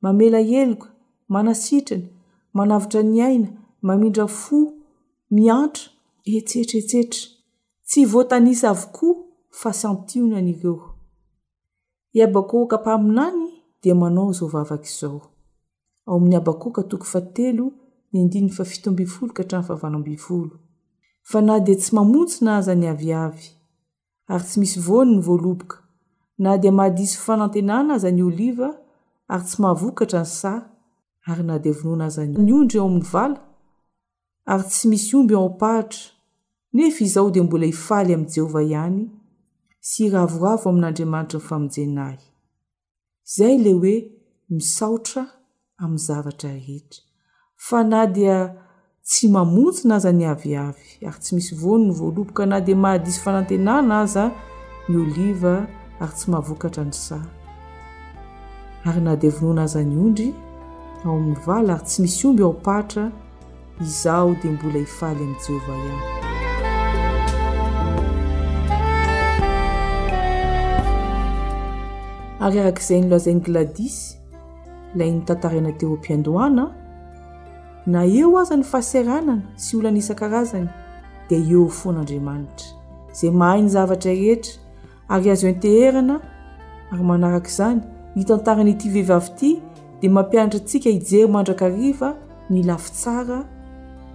mamela 0.02 0.38
heloka 0.50 0.88
manasitrana 1.34 2.04
manavitra 2.52 3.00
ny 3.02 3.18
aina 3.26 3.48
mamindra 3.82 4.26
fo 4.26 4.75
miantra 5.30 5.90
etsetraetsetra 6.24 7.20
tsy 7.88 8.02
voatanisa 8.12 8.66
avokoa 8.70 9.16
fa 9.60 9.70
syantiona 9.80 10.36
anyireo 10.38 10.74
iabakôkampaminany 12.16 13.50
di 13.82 13.90
aooako 13.90 14.64
fa 21.30 21.40
na 21.40 21.56
dia 21.60 21.76
tsy 21.80 21.90
mamontsina 21.96 22.50
aza 22.58 22.74
ny 22.80 22.86
aviavy 22.94 23.44
ary 24.32 24.44
tsy 24.46 24.56
misy 24.60 24.80
voni 24.86 25.14
ny 25.16 25.22
voaloboka 25.26 25.76
na 26.42 26.50
dia 26.58 26.72
mahadisy 26.72 27.18
fanantenana 27.24 27.90
aza 27.94 28.10
ny 28.10 28.22
oliva 28.22 28.68
ary 29.32 29.44
tsy 29.46 29.58
mahavokatra 29.62 30.22
nyda 32.38 32.82
ary 34.52 34.64
tsy 34.70 34.88
misy 34.88 35.10
omby 35.18 35.34
empahatra 35.34 36.02
nefa 36.74 37.02
izaho 37.06 37.30
dia 37.34 37.42
mbola 37.44 37.66
hifaly 37.66 38.14
amin'i 38.14 38.32
jehovah 38.34 38.64
ihany 38.70 39.02
sy 39.88 40.02
ravoravo 40.14 40.66
amin'andriamanitra 40.70 41.38
ny 41.38 41.44
famonjena 41.48 42.04
hy 42.12 42.20
izay 43.26 43.54
le 43.64 43.70
hoe 43.78 43.94
misaotra 44.54 45.22
amin'ny 45.82 46.04
zavatra 46.06 46.50
rehehetra 46.54 47.00
fa 47.66 47.78
na 47.90 48.00
dia 48.16 48.36
tsy 49.08 49.26
mamontsyna 49.34 49.94
aza 49.98 50.10
ny 50.18 50.24
aviavy 50.34 50.88
ary 51.08 51.18
tsy 51.22 51.34
misy 51.34 51.52
vono 51.62 51.84
ny 51.88 51.94
voalopoka 51.98 52.42
na 52.50 52.56
dia 52.66 52.76
mahadisy 52.84 53.20
fanantenana 53.24 53.94
aza 54.04 54.24
ny 54.88 54.94
oliva 55.04 55.54
ary 56.02 56.12
tsy 56.16 56.26
mahavokatra 56.30 56.82
ny 56.88 56.94
sa 57.06 57.18
ary 58.86 59.00
nah 59.06 59.16
dia 59.20 59.30
vonona 59.38 59.62
aza 59.66 59.80
ny 59.90 59.94
ondry 60.06 60.28
ao 61.04 61.16
amin'ny 61.18 61.38
vala 61.46 61.72
ary 61.78 61.84
tsy 61.90 61.98
misy 62.06 62.22
omby 62.28 62.44
empahatra 62.46 63.04
izaho 63.80 64.34
dia 64.36 64.50
mbola 64.52 64.78
hifaly 64.78 65.20
amin' 65.20 65.36
jehovah 65.46 65.78
iny 65.78 65.98
ary 72.40 72.60
arak'izay 72.62 73.00
ny 73.04 73.08
loazainy 73.10 73.40
gladis 73.46 73.96
ilay 74.94 75.10
nytantarana 75.10 75.72
teo 75.78 75.92
ampiandohana 75.96 76.64
na 77.86 78.04
eo 78.06 78.38
aza 78.40 78.56
ny 78.56 78.64
fahaseranana 78.64 79.42
sy 79.56 79.76
oloana 79.76 80.00
isan-karazany 80.00 80.68
dia 81.28 81.38
eo 81.52 81.66
fon'andriamanitra 81.68 82.66
zay 83.20 83.30
mahainy 83.30 83.68
zavatra 83.68 84.12
irehetra 84.12 84.54
ary 85.12 85.30
azo 85.30 85.48
enteherana 85.52 86.16
ary 86.92 87.02
manaraka 87.04 87.50
izany 87.52 87.80
nitantarany 88.16 88.70
ity 88.72 88.88
vehivavy 88.96 89.28
ity 89.36 89.50
dia 90.00 90.10
mampianatra 90.10 90.60
antsika 90.60 90.88
hijery 90.90 91.28
mandraka 91.28 91.68
riva 91.68 92.14
ny 92.50 92.62
lafitsara 92.64 93.44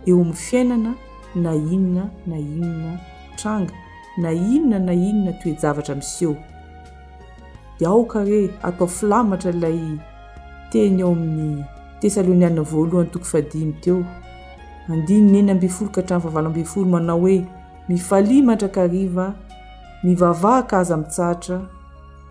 eo 0.07 0.15
amin'ny 0.21 0.33
fiainana 0.33 0.93
na 1.35 1.51
inona 1.53 2.09
na 2.27 2.37
inona 2.37 2.99
tranga 3.37 3.73
na 4.17 4.31
inona 4.31 4.79
na 4.79 4.93
inona 4.93 5.33
toejavatra 5.43 5.95
miseho 5.95 6.35
di 7.79 7.85
aokare 7.85 8.39
atao 8.63 8.87
filamatra 8.87 9.51
ilay 9.55 9.79
teny 10.71 10.99
eo 11.03 11.11
amin'ny 11.15 11.55
tesaloniana 12.01 12.61
voalohany 12.71 13.11
toko 13.13 13.25
fadimy 13.31 13.73
teo 13.83 13.97
andinynena 14.91 15.51
ambe 15.55 15.67
folo 15.75 15.89
ka 15.93 16.01
hatrani 16.01 16.23
favaloambiy 16.25 16.65
folo 16.71 16.85
manao 16.93 17.19
hoe 17.23 17.37
mifali 17.89 18.41
madrakariva 18.47 19.27
mivavahaka 20.03 20.73
aza 20.79 20.93
amiitsaratra 20.97 21.57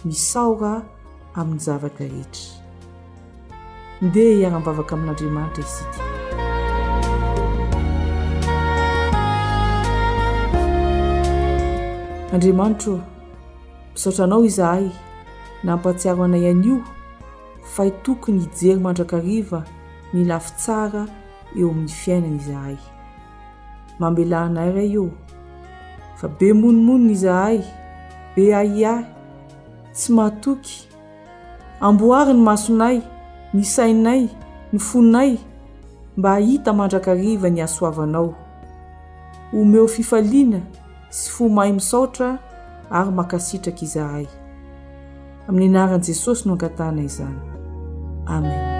misaora 0.05 0.73
amin'ny 1.39 1.61
zavaka 1.67 2.03
rehetra 2.05 2.51
nde 4.05 4.23
iara-mivavaka 4.41 4.93
amin'andriamanitra 4.97 5.63
isiy 5.69 6.20
andriamanitra 12.33 12.93
ô 12.93 12.97
mpisaotranao 13.93 14.45
izahay 14.45 14.91
nampatsiaro 15.65 16.23
anay 16.25 16.49
anio 16.51 16.83
fa 17.63 17.85
itokony 17.87 18.39
hijery 18.41 18.81
mandrakariva 18.81 19.63
milafi 20.15 20.53
tsara 20.59 21.07
eo 21.59 21.69
amin'ny 21.71 21.89
fiainana 21.99 22.37
izahay 22.43 22.77
mambelanay 24.01 24.71
ray 24.77 24.93
eo 24.99 25.07
fa 26.19 26.27
be 26.29 26.47
monimonina 26.61 27.13
izahay 27.17 27.59
be 28.37 28.43
aiay 28.61 29.01
tsy 29.95 30.13
mahatoky 30.17 30.77
amboary 31.87 32.33
ny 32.33 32.41
masonay 32.49 32.99
ny 33.55 33.65
sainay 33.75 34.23
ny 34.73 34.79
fonay 34.89 35.33
mba 36.17 36.29
hahita 36.37 36.73
mandrakariva 36.73 37.51
ny 37.51 37.61
asoavanao 37.63 38.35
omeo 39.59 39.89
fifaliana 39.89 40.61
sy 41.11 41.29
fo 41.31 41.49
mahay 41.51 41.73
misaotra 41.75 42.39
ary 42.91 43.11
mahakasitraka 43.11 43.83
izahay 43.83 44.27
amin'ny 45.51 45.71
anaran' 45.77 46.07
jesosy 46.09 46.47
no 46.47 46.55
angatana 46.55 47.03
izany 47.03 47.39
amen 48.31 48.80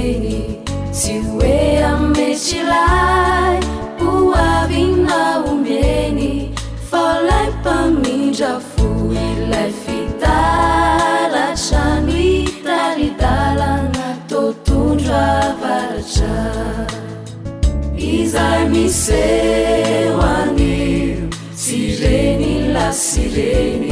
seoani 18.89 21.29
si 21.53 21.93
reny 22.01 22.73
lasi 22.73 23.27
reny 23.35 23.91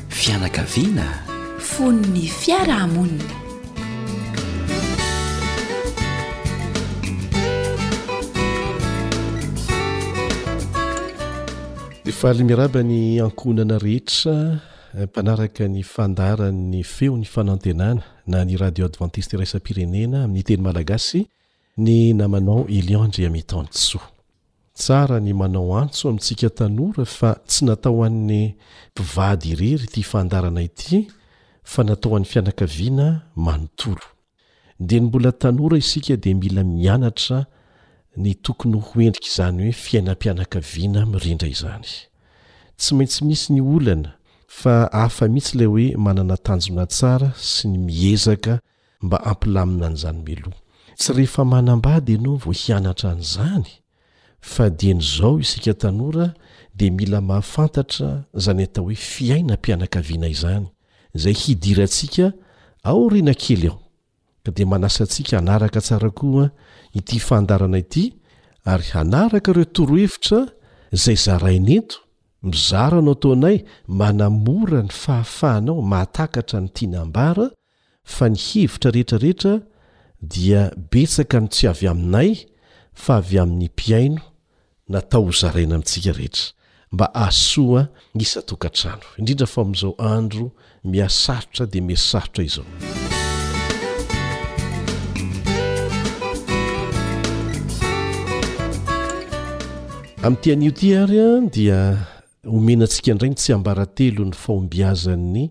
fianakaviana 0.10 1.06
fonny 1.60 2.28
fiarahamonny 2.39 3.44
dy 12.06 12.12
faaly 12.14 12.43
miraba 12.45 12.84
ny 12.86 13.18
ankonana 13.22 13.78
rehetra 13.82 14.60
mpanaraka 15.08 15.66
ny 15.68 15.82
fandaran'ny 15.84 16.84
feo 16.86 17.16
ny 17.18 17.26
fanantenana 17.26 18.03
na 18.30 18.43
ny 18.45 18.53
radio 18.62 18.86
advantiste 18.89 19.34
raisapirenena 19.39 20.18
amin'ny 20.26 20.43
teny 20.45 20.62
malagasy 20.68 21.22
ny 21.86 21.97
namanao 22.14 22.66
eliandry 22.78 23.26
amitanosoa 23.26 24.06
tsara 24.80 25.18
ny 25.20 25.32
manao 25.39 25.74
antso 25.82 26.03
amintsika 26.10 26.49
tanora 26.60 27.06
fa 27.10 27.32
tsy 27.49 27.66
natao 27.66 28.03
an'ny 28.08 28.41
mpivady 28.93 29.47
irery 29.58 29.88
ty 29.93 30.01
fandarana 30.12 30.62
ity 30.70 30.97
fa 31.72 31.84
natao 31.84 32.16
an'ny 32.20 32.28
fianakaviana 32.32 33.08
manontolo 33.45 34.08
dia 34.80 34.99
ny 35.01 35.06
mbola 35.10 35.32
tanora 35.34 35.78
isika 35.82 36.14
dia 36.22 36.36
mila 36.38 36.62
mianatra 36.64 37.45
ny 38.18 38.36
tokony 38.36 38.80
hoendrika 38.80 39.28
izany 39.28 39.61
hoe 39.66 39.74
fiainam-pianaka 39.84 40.59
viana 40.59 41.01
mirindra 41.05 41.47
izany 41.51 41.88
tsy 42.78 42.95
maintsy 42.97 43.24
misy 43.28 43.53
ny 43.53 43.61
olana 43.76 44.11
fa 44.47 44.76
afa 45.05 45.28
mihitsy 45.28 45.57
lay 45.59 45.68
hoe 45.74 45.88
manana 46.05 46.38
tanjona 46.45 46.86
tsara 46.91 47.30
sy 47.36 47.68
ny 47.72 47.78
miezaka 47.88 48.53
mba 49.05 49.18
ampilamina 49.32 49.88
n'izany 49.91 50.20
melo 50.28 50.51
tsy 50.99 51.11
rehefa 51.18 51.43
manambady 51.53 52.13
anao 52.16 52.36
vo 52.45 52.51
hianatra 52.61 53.09
an'izany 53.16 53.68
fa 54.53 54.66
di 54.80 54.89
nzao 54.99 55.34
isika 55.43 55.74
tanora 55.82 56.28
de 56.78 56.86
mila 56.97 57.20
mahafantatra 57.28 58.09
zany 58.43 58.63
atao 58.66 58.84
hoe 58.86 58.95
fiaina 58.95 59.53
mpianakaviana 59.59 60.28
izany 60.36 60.68
zay 61.22 61.34
hidirantsika 61.41 62.32
ao 62.89 63.09
rina 63.13 63.34
kely 63.34 63.68
ao 63.72 63.80
ka 64.43 64.51
de 64.55 64.63
manasa 64.66 65.03
antsika 65.03 65.36
anaraka 65.41 65.80
tsara 65.82 66.09
koa 66.18 66.47
ity 66.95 67.19
fandarana 67.19 67.77
ity 67.83 68.03
ary 68.73 68.89
hanaraka 68.95 69.53
reo 69.55 69.67
torohevitra 69.77 70.39
zay 71.01 71.17
zaraina 71.25 71.71
eto 71.81 71.97
mizarano 72.49 73.11
ataonay 73.17 73.57
manamora 74.01 74.81
ny 74.87 74.91
fahafahanao 75.03 75.77
mahtakatra 75.93 76.57
ny 76.63 76.69
tianyambara 76.75 77.45
fa 78.15 78.25
ny 78.31 78.37
hevitra 78.47 78.89
rehetrarehetra 78.95 79.53
dia 80.33 80.61
betsaka 80.91 81.35
mitsy 81.43 81.67
avy 81.71 81.87
aminay 81.93 82.29
fa 83.03 83.13
avy 83.21 83.37
amin'ny 83.43 83.69
mpiaino 83.73 84.21
natao 84.89 85.23
ho 85.27 85.33
zaraina 85.41 85.75
amintsika 85.75 86.11
rehetra 86.19 86.45
mba 86.93 87.11
asoa 87.27 87.87
nisa 88.15 88.41
tokantrano 88.41 89.03
indrindra 89.19 89.47
fa 89.49 89.61
am'izao 89.65 89.91
andro 90.15 90.45
miasarotra 90.85 91.65
de 91.65 91.79
miasarotra 91.81 92.43
izao 92.45 92.65
ami'tianio 100.26 100.71
ty 100.73 100.88
ary 101.01 101.19
a 101.21 101.32
dia 101.55 101.80
omenaantsika 102.53 103.09
indrayny 103.13 103.36
tsy 103.38 103.51
ambarantelo 103.57 104.23
ny 104.28 104.34
faombiazan'ny 104.43 105.43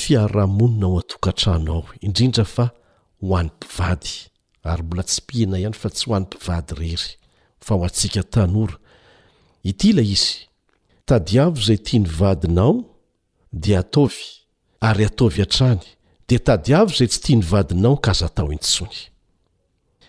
fiarahamonina 0.00 0.86
o 0.94 0.98
atoka 1.02 1.28
atrano 1.34 1.72
ao 1.80 1.84
indrindra 2.06 2.44
fa 2.54 2.66
ho 3.24 3.30
an'nympivady 3.40 4.12
arymbola 4.72 5.02
tsy 5.10 5.20
pihina 5.26 5.56
ihany 5.62 5.74
fa 5.80 5.88
tsy 5.94 6.04
hoanympivady 6.08 6.70
rery 6.80 7.00
h 7.02 8.22
ataiy 8.22 9.92
lay 9.98 10.08
izy 10.16 10.30
tadiavo 11.08 11.60
zay 11.66 11.78
tia 11.86 11.98
ny 12.06 12.08
vadinao 12.18 12.74
de 13.62 13.72
atovy 13.82 14.22
ary 14.88 15.04
ataovy 15.10 15.42
atrany 15.46 15.82
de 16.28 16.38
tadiavo 16.46 16.92
zay 16.98 17.08
tsy 17.10 17.20
tia 17.26 17.36
ny 17.42 17.46
vadinao 17.52 17.96
ka 18.06 18.12
za 18.14 18.28
tao 18.30 18.52
intsony 18.54 18.98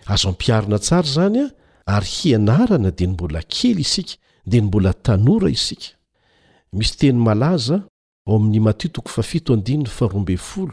azo 0.05 0.29
ampiarona 0.29 0.77
tsara 0.85 1.07
zany 1.15 1.41
a 1.47 1.49
ary 1.87 2.05
hianarana 2.15 2.91
dia 2.91 3.07
ny 3.07 3.13
mbola 3.13 3.41
kely 3.41 3.79
isika 3.81 4.15
dia 4.45 4.61
ny 4.61 4.67
mbola 4.67 4.93
tanora 4.93 5.49
isika 5.57 5.89
misy 6.77 6.95
teny 6.99 7.19
malaza 7.27 7.81
ao 8.27 8.35
amin'ny 8.35 9.85
70 9.87 10.71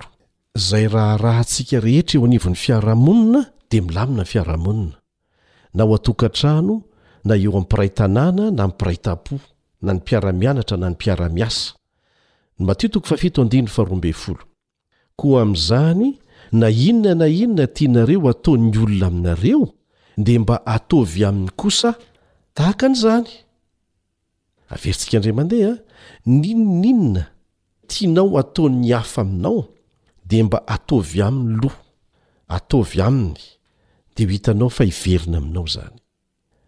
zay 0.69 0.85
raha 0.95 1.17
rahantsika 1.25 1.77
rehetra 1.87 2.17
eo 2.19 2.25
anivon'ny 2.29 2.57
fiarahamonina 2.65 3.41
dia 3.71 3.83
milamina 3.89 4.25
fiarahamonina 4.33 4.97
na 5.77 5.83
o 5.89 5.93
atokantrano 5.99 6.75
na 7.29 7.35
eo 7.43 7.53
ampiray 7.61 7.89
tanàna 7.99 8.45
na 8.59 8.65
mpiraytapo 8.69 9.35
na 9.85 9.91
ny 9.95 10.01
piara-mianatra 10.07 10.77
na 10.79 10.87
ny 10.91 10.95
mpiara-miasa 10.95 11.75
koa 15.19 15.43
ami'izany 15.45 16.09
na 16.61 16.69
inona 16.87 17.15
na 17.21 17.27
inona 17.43 17.67
tianareo 17.77 18.29
atao'ny 18.33 18.67
olona 18.83 19.07
aminareo 19.11 19.63
de 20.17 20.39
mba 20.39 20.61
ataovy 20.75 21.25
aminy 21.29 21.51
kosa 21.59 21.95
tahaka 22.57 22.87
n'izany 22.89 23.29
averitsika 24.75 25.17
ndrao 25.19 25.37
mandehaa 25.39 25.77
ninninna 26.27 27.25
tianao 27.91 28.39
atao'ny 28.43 28.93
hafa 28.93 29.21
aminao 29.27 29.61
de 30.29 30.39
mba 30.43 30.59
ataovy 30.75 31.19
amin'ny 31.27 31.57
lo 31.63 31.71
ataovy 32.57 32.99
aminy 33.07 33.41
de 34.15 34.23
h 34.27 34.31
hitanao 34.33 34.71
fa 34.77 34.85
hiverina 34.89 35.39
aminao 35.43 35.67
zany 35.75 35.97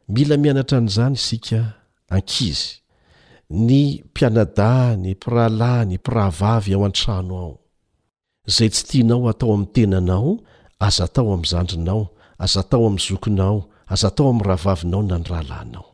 mila 0.08 0.34
mianatra 0.42 0.78
an'izany 0.78 1.14
isika 1.18 1.60
ankizy 2.14 2.68
ny 3.50 4.02
mpianada 4.10 4.96
ny 5.02 5.10
mpirala 5.14 5.84
ny 5.84 5.94
mpiravavy 5.98 6.74
ao 6.74 6.84
an-trano 6.88 7.34
ao 7.44 7.52
zay 8.54 8.68
tsy 8.74 8.84
tianao 8.88 9.28
atao 9.30 9.54
amin'ny 9.54 9.72
tenanao 9.74 10.30
aza 10.86 11.06
tao 11.14 11.32
ami'y 11.34 11.50
zandrinao 11.52 12.02
aza 12.38 12.62
tao 12.62 12.86
ami'ny 12.86 13.00
zokinao 13.08 13.64
aza 13.86 14.10
tao 14.10 14.28
amn'y 14.30 14.42
rahavavinao 14.48 15.02
na 15.02 15.18
ny 15.18 15.24
rahalainao 15.32 15.86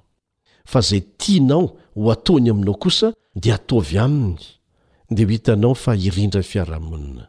fa 0.64 0.80
zay 0.80 1.01
tianao 1.20 1.76
ho 1.95 2.11
atony 2.12 2.51
aminao 2.51 2.74
kosa 2.74 3.12
de 3.34 3.51
atovy 3.55 3.99
aminy 3.99 4.38
de 5.11 5.22
hhitanao 5.26 5.74
fa 5.74 5.93
irindra 5.97 6.43
fiarahamonina 6.43 7.26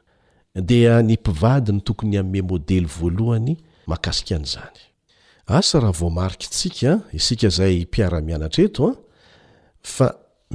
d 0.55 0.71
nmpivadiny 1.03 1.81
tokony 1.81 2.17
ae 2.17 2.41
modely 2.41 2.85
voalohany 2.97 3.55
akaikan'zka 3.87 4.71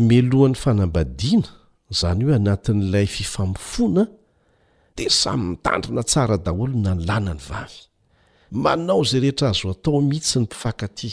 melohan'ny 0.09 0.55
fanambadina 0.65 1.49
zany 1.99 2.23
hoe 2.25 2.35
anatin'n'lay 2.37 3.07
fifamfona 3.07 4.05
de 4.97 5.05
samymitandrinatsaradaolo 5.21 6.75
na 6.85 6.93
nnany 6.95 7.31
manao 8.51 9.05
zay 9.05 9.20
rehetra 9.22 9.49
azo 9.51 9.70
atao 9.70 10.01
mihitsy 10.09 10.38
ny 10.38 10.42
mpifakaty 10.46 11.12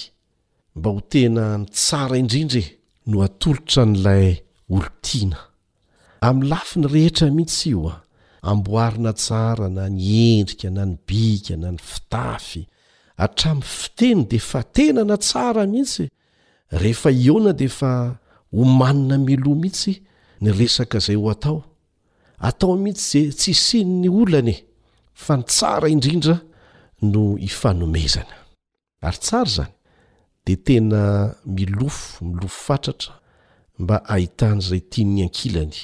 mba 0.75 0.89
ho 0.93 0.99
tena 1.13 1.43
ny 1.57 1.65
tsara 1.67 2.17
indrindra 2.21 2.59
e 2.61 2.65
no 3.09 3.17
atolotra 3.27 3.83
n' 3.85 3.99
lay 4.05 4.29
olotiana 4.71 5.37
amin'ny 6.27 6.49
lafy 6.51 6.75
ny 6.79 6.87
rehetra 6.95 7.27
mihitsy 7.31 7.69
io 7.71 7.81
a 7.89 7.95
amboarina 8.49 9.11
tsara 9.13 9.67
na 9.75 9.89
ny 9.89 10.01
endrika 10.39 10.69
na 10.69 10.83
ny 10.85 10.95
bika 11.07 11.55
na 11.59 11.69
ny 11.75 11.81
fitafy 11.91 12.61
atramin'ny 13.23 13.67
fiteny 13.79 14.21
de 14.31 14.39
fa 14.49 14.61
tena 14.75 15.01
na 15.03 15.17
tsara 15.19 15.63
mihitsy 15.67 16.03
e. 16.07 16.11
rehefa 16.81 17.09
eona 17.11 17.51
di 17.59 17.67
fa 17.67 17.91
ho 18.55 18.61
manina 18.79 19.15
meloa 19.17 19.57
mihitsy 19.61 19.93
ny 20.41 20.49
resaka 20.59 20.97
izay 21.03 21.19
ho 21.19 21.27
atao 21.35 21.59
atao 22.47 22.75
mihitsy 22.83 23.19
zay 23.27 23.31
tsisiny 23.39 23.91
ny 24.01 24.09
olana 24.21 24.51
e 24.55 24.61
fa 25.23 25.33
ny 25.37 25.43
tsara 25.51 25.87
indrindra 25.95 26.35
no 27.01 27.37
ifanomezana 27.39 28.35
ary 29.01 29.17
tsara 29.17 29.49
zany 29.49 29.73
de 30.45 30.55
tena 30.55 31.33
milofo 31.45 32.25
milofo 32.25 32.61
fatratra 32.65 33.13
mba 33.79 33.95
ahitan' 34.13 34.59
izay 34.63 34.79
tianyny 34.91 35.21
ankilany 35.27 35.75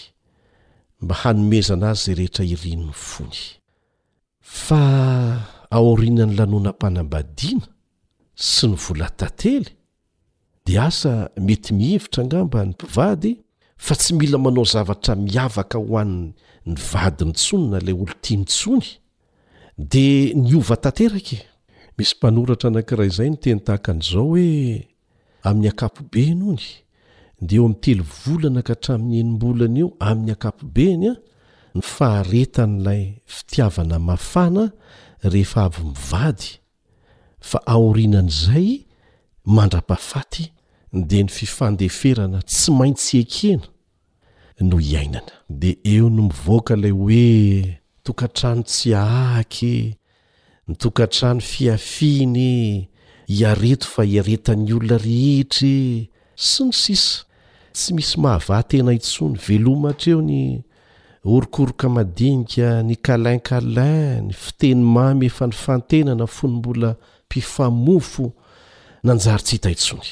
mba 1.01 1.15
hanomezana 1.21 1.89
azy 1.91 2.03
zay 2.05 2.15
rehetra 2.15 2.43
irinony 2.45 2.93
fony 2.93 3.37
fa 4.63 4.81
aorinany 5.77 6.33
lanona 6.37 6.71
mpanambadiana 6.75 7.67
sy 8.51 8.67
ny 8.67 8.75
vola 8.79 9.07
tately 9.17 9.67
di 10.65 10.77
asa 10.77 11.29
mety 11.45 11.73
mihivitra 11.73 12.23
angamba 12.23 12.65
ny 12.65 12.71
mpivady 12.71 13.31
fa 13.77 13.95
tsy 13.95 14.13
mila 14.15 14.37
manao 14.37 14.63
zavatra 14.65 15.15
miavaka 15.15 15.77
ho 15.77 15.97
anny 15.99 16.33
ny 16.65 16.75
vadi 16.91 17.25
ny 17.25 17.33
tsonina 17.35 17.77
lay 17.85 17.93
olo 17.95 18.13
tianyntsony 18.21 18.85
de 19.77 20.33
ny 20.35 20.53
ova 20.57 20.75
tanteraky 20.77 21.35
e. 21.39 21.43
misy 21.97 22.13
mpanoratra 22.17 22.69
nakira 22.69 23.05
izay 23.05 23.29
no 23.29 23.37
teny 23.43 23.59
tahakan'izao 23.65 24.23
hoe 24.23 24.87
amin'ny 25.47 25.69
akapobe 25.69 26.23
nony 26.39 26.63
de 27.47 27.55
eo 27.55 27.63
amin'nytelo 27.65 28.03
volana 28.25 28.61
ka 28.63 28.73
hatramin'ny 28.73 29.17
enimbolana 29.21 29.79
io 29.81 29.89
amin'ny 30.09 30.31
akapobeny 30.35 31.05
a 31.11 31.13
ny 31.75 31.81
faharetan'lay 31.91 33.03
fitiavana 33.35 33.97
mafana 34.09 34.63
rehefa 35.31 35.61
avy 35.69 35.83
mivady 35.89 36.49
fa 37.49 37.59
aorinan'zay 37.73 38.67
mandra-pafaty 39.55 40.43
de 41.09 41.17
ny 41.23 41.29
fifandeferana 41.37 42.39
tsy 42.49 42.69
maintsy 42.77 43.17
ekna 43.23 43.65
no 44.67 44.77
iainana 44.91 45.33
de 45.61 45.69
eo 45.93 46.09
no 46.15 46.21
mivoaka 46.29 46.73
lay 46.83 46.91
oe 46.93 47.25
tokatrano 48.03 48.63
tsy 48.63 48.93
aahky 48.95 49.95
ny 50.67 50.75
tokatrano 50.75 51.39
fiafinye 51.41 52.87
iareto 53.27 53.87
fa 53.93 54.03
hiaretan'ny 54.07 54.73
olona 54.75 54.97
rehetra 54.97 56.07
sy 56.49 56.63
ny 56.69 56.73
sisa 56.81 57.23
tsy 57.75 57.93
misy 57.97 58.17
mahavatena 58.23 58.95
intsony 58.97 59.35
veloma 59.47 59.93
htra 59.93 60.13
eo 60.15 60.21
ny 60.29 60.41
orokoroka 61.35 61.89
madinika 61.95 62.69
ny 62.85 62.95
kalinkalin 63.05 64.25
ny 64.27 64.33
fiteny 64.43 64.81
mamy 64.95 65.29
efa 65.31 65.47
ny 65.49 65.53
fantenana 65.63 66.27
fony 66.37 66.57
mbola 66.59 66.95
mpifamofo 67.25 68.31
nanjary 69.03 69.43
tsy 69.45 69.53
hitaintsony 69.57 70.09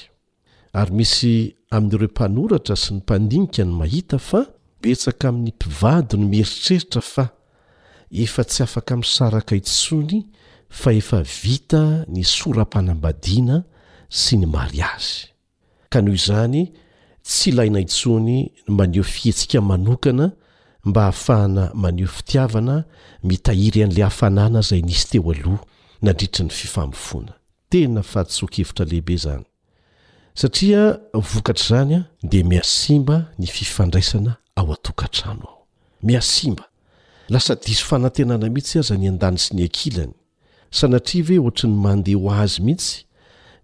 ary 0.79 0.93
misy 0.97 1.33
amn''ireopanortra 1.75 2.75
sy 2.77 2.93
ny 2.93 2.97
mpandinikany 3.01 3.81
ahita 3.83 4.17
fa 4.29 4.45
petsaka 4.81 5.29
amin'ny 5.29 5.51
mpivad 5.57 6.13
ny 6.17 6.25
mieritreritrafa 6.29 7.25
efa 8.11 8.43
tsy 8.43 8.63
afaka 8.63 8.95
misaraka 8.97 9.55
itsony 9.55 10.25
fa 10.69 10.93
efa 10.93 11.21
vita 11.21 12.05
ny 12.09 12.23
soram-panam-badiana 12.25 13.63
sy 14.09 14.37
ny 14.41 14.45
mari 14.49 14.81
azy 14.81 15.29
ka 15.89 16.01
noho 16.01 16.15
izany 16.17 16.69
tsy 17.23 17.51
ilaina 17.53 17.79
intsony 17.79 18.51
maneho 18.67 19.03
fihetsika 19.03 19.61
manokana 19.61 20.31
mba 20.85 21.01
hahafahana 21.09 21.71
maneho 21.73 22.07
fitiavana 22.11 22.85
mitahiry 23.23 23.83
an'ila 23.85 24.05
hafanana 24.09 24.61
zay 24.61 24.81
nisy 24.81 25.07
teo 25.13 25.31
aloha 25.31 25.63
nandritry 26.01 26.43
ny 26.45 26.49
fifamifoana 26.51 27.33
tena 27.69 28.03
fahatsokevitra 28.03 28.85
lehibe 28.89 29.13
izany 29.13 29.45
satria 30.33 30.97
vokatr' 31.13 31.61
izany 31.65 31.93
a 32.01 32.03
dia 32.23 32.43
mihasimba 32.45 33.29
ny 33.37 33.45
fifandraisana 33.45 34.35
ao 34.55 34.73
a-tokantrano 34.73 35.45
ao 35.45 35.67
mihasimba 36.03 36.68
lasa 37.33 37.55
diso 37.55 37.85
fanantenana 37.85 38.49
mihitsy 38.49 38.79
aza 38.79 38.95
ny 38.97 39.09
an-dany 39.11 39.37
sy 39.37 39.51
ny 39.57 39.65
akilany 39.69 40.13
sanatri 40.79 41.21
ve 41.27 41.37
oatry 41.41 41.69
ny 41.69 41.75
mandeha 41.83 42.17
ho 42.25 42.31
azy 42.43 42.57
mihitsy 42.65 43.03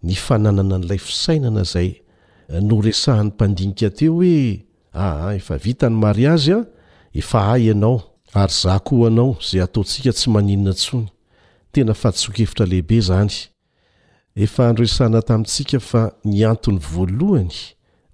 ny 0.07 0.18
fananana 0.26 0.78
n'ilay 0.80 1.01
fisainana 1.07 1.61
izay 1.68 1.89
eh, 2.49 2.61
noresahan'ny 2.70 3.32
mpandinika 3.34 3.89
teo 3.97 4.13
hoe 4.22 4.61
aa 4.93 5.34
ah, 5.34 5.36
efa 5.39 5.57
vita 5.66 5.89
ny 5.89 5.97
mari 6.03 6.24
azy 6.34 6.53
a 6.53 6.59
efa 7.22 7.39
ay 7.57 7.63
ianao 7.74 7.97
ary 8.41 8.53
zakoo 8.63 9.01
anao 9.09 9.32
izay 9.43 9.63
ataontsika 9.66 10.11
tsy 10.18 10.28
maninona 10.36 10.74
ntsony 10.78 11.07
tena 11.74 11.93
fatisokefitra 12.01 12.66
lehibe 12.72 12.97
zany 13.09 13.34
efa 14.43 14.61
andro 14.70 14.84
resahna 14.86 15.20
tamintsika 15.28 15.78
fa 15.89 16.01
ny 16.32 16.38
antony 16.51 16.78
voalohany 16.93 17.55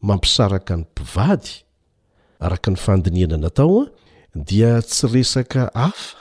mampisaraka 0.07 0.73
ny 0.79 0.87
mpivady 0.87 1.49
araka 2.45 2.67
ny 2.73 2.77
fandiniana 2.85 3.37
nataoa 3.37 3.85
dia 4.35 4.81
tsy 4.81 5.07
resaka 5.07 5.67
afa 5.75 6.15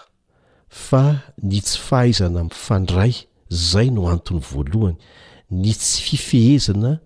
fa 0.69 1.03
ny 1.43 1.61
tsy 1.63 1.79
fahaizana 1.79 2.45
mifandray 2.49 3.27
zay 3.51 3.91
no 3.91 4.09
antony 4.11 4.41
voalohany 4.51 4.97
ny 5.51 5.73
tsy 5.75 6.03
fifehezana 6.05 6.99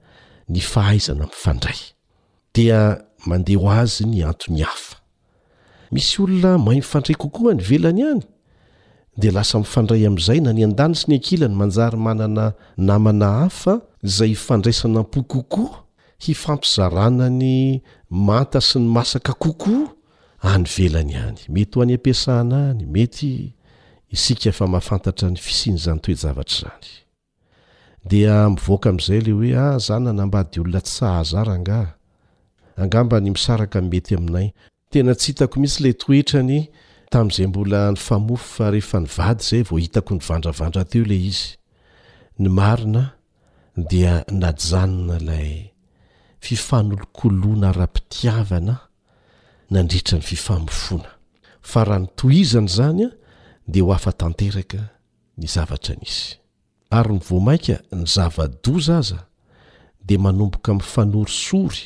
ny 0.48 0.60
fahaizana 0.60 1.26
mifandray 1.28 1.92
dia 2.56 3.00
mandeh 3.28 3.56
ho 3.56 3.68
azy 3.70 4.06
ny 4.08 4.22
anton'ny 4.24 4.64
hafa 4.64 4.96
misy 5.92 6.22
olona 6.24 6.56
mahay 6.58 6.80
mifandray 6.80 7.16
kokoaany 7.20 7.60
velany 7.62 8.02
any 8.08 8.22
de 9.20 9.28
lasa 9.30 9.58
mifandray 9.60 10.06
amn'izay 10.08 10.40
na 10.40 10.52
ny 10.56 10.64
an-dany 10.64 10.94
sy 10.96 11.08
ny 11.10 11.16
ankila 11.20 11.48
ny 11.50 11.54
manjary 11.56 11.96
manana 12.00 12.46
namana 12.80 13.28
hafa 13.44 13.76
zay 14.02 14.30
ifandraisana 14.32 15.00
m-po 15.04 15.20
kokoa 15.22 15.84
hifampizarana 16.18 17.28
ny 17.30 17.82
manta 18.10 18.60
sy 18.64 18.78
ny 18.80 18.88
masaka 18.88 19.32
kokoa 19.36 19.93
any 20.44 20.64
velany 20.64 21.16
any 21.16 21.40
mety 21.48 21.74
ho 21.74 21.82
an'ny 21.82 21.94
ampiasana 21.96 22.60
any 22.72 22.84
mety 22.86 23.32
isika 24.14 24.48
efa 24.50 24.66
mahafantatra 24.66 25.30
ny 25.30 25.36
fisianyzany 25.46 26.00
toezavatra 26.04 26.68
zany 26.68 26.88
dia 28.10 28.34
mivoaka 28.52 28.90
am'izay 28.90 29.20
ley 29.20 29.32
hoe 29.34 29.54
a 29.54 29.62
ah, 29.70 29.78
zany 29.78 30.04
nanambady 30.04 30.60
olona 30.60 30.80
ts 30.80 30.96
sahazara 30.96 31.56
nga 31.58 31.80
angambany 32.76 33.30
misaraka 33.30 33.80
mety 33.82 34.14
aminay 34.16 34.48
tena 34.90 35.14
tsy 35.14 35.26
hitako 35.32 35.60
mihisy 35.60 35.82
la 35.86 35.92
toetrany 36.00 36.60
tamin'izay 37.10 37.46
mbola 37.46 37.90
ny 37.92 37.96
famofofa 38.06 38.70
rehefa 38.70 39.00
ny 39.00 39.06
vady 39.16 39.42
zay 39.48 39.62
vao 39.66 39.78
hitako 39.78 40.14
ny 40.14 40.20
vandravandra 40.28 40.84
teo 40.84 41.04
la 41.08 41.14
izy 41.30 41.48
ny 42.38 42.48
marina 42.48 43.04
dia 43.90 44.24
najanina 44.28 45.16
ilay 45.20 45.70
fifanolokolona 46.44 47.72
rapitiavana 47.72 48.78
nandritra 49.74 50.16
ny 50.18 50.22
fifamofona 50.24 51.10
fa 51.64 51.84
raha 51.88 52.00
ny 52.04 52.08
tohizana 52.18 52.70
zany 52.76 53.06
a 53.08 53.10
dia 53.72 53.82
ho 53.86 53.92
afa 53.96 54.12
tanteraka 54.22 54.80
ny 55.38 55.48
zavatra 55.54 55.96
nizy 56.02 56.36
ary 56.98 57.16
ny 57.16 57.22
voamainka 57.28 57.76
ny 57.96 58.06
zava-do 58.14 58.74
z 58.78 58.88
aza 59.00 59.20
dia 60.08 60.20
manomboka 60.26 60.74
mifanory 60.78 61.32
sory 61.32 61.84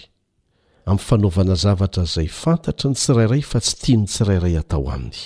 amin'ny 0.86 1.06
fanaovana 1.08 1.56
zavatra 1.64 2.04
'zay 2.12 2.28
fantatry 2.42 2.90
ny 2.90 2.96
tsirairay 2.98 3.42
fa 3.50 3.62
tsy 3.64 3.74
tiany 3.82 4.06
tsirairay 4.12 4.56
atao 4.62 4.84
aminy 4.96 5.18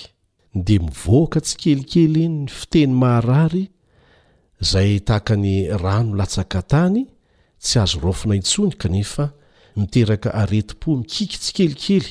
de 0.67 0.77
mivoaka 0.85 1.39
tsi 1.45 1.55
kelikely 1.63 2.25
ny 2.37 2.41
fiteny 2.59 2.95
maharary 3.03 3.65
zay 4.71 4.93
tahaka 5.07 5.35
ny 5.45 5.55
rano 5.83 6.13
latsaka 6.21 6.61
tany 6.73 7.01
tsy 7.65 7.77
azo 7.83 7.99
rofina 8.07 8.35
intsony 8.41 8.75
kanefa 8.83 9.25
miteraka 9.81 10.31
areti-po 10.43 10.89
mikiky 11.01 11.39
tsi 11.43 11.53
kelikely 11.57 12.11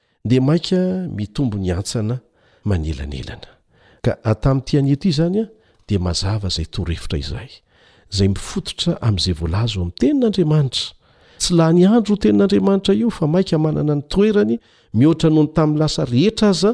de 0.25 0.39
maika 0.39 0.77
mitombo 1.15 1.57
ny 1.57 1.71
antsana 1.73 2.19
manelanelana 2.65 3.47
ka 4.05 4.13
atamin'ityanyty 4.23 5.11
zanya 5.11 5.45
de 5.89 5.97
mazava 5.97 6.49
zay 6.49 6.65
toroefitra 6.65 7.19
zayaoazay 7.19 9.35
azm' 9.63 9.91
teninndriamantra 9.99 10.85
tsy 11.39 11.51
la 11.57 11.73
ny 11.73 11.85
andro 11.87 12.13
o 12.13 12.17
tenin'andriamanitra 12.21 12.93
io 12.95 13.09
fa 13.09 13.25
maika 13.27 13.57
manana 13.57 13.95
ny 13.95 14.01
toerany 14.13 14.57
mihoatrao 14.93 15.49
nytatsy 15.67 16.71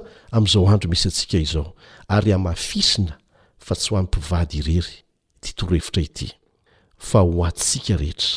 hoampivady 3.89 4.57
ireryoroeitra 4.57 6.27
a 7.13 7.19
ho 7.23 7.43
atsika 7.47 7.93
rehetra 7.97 8.29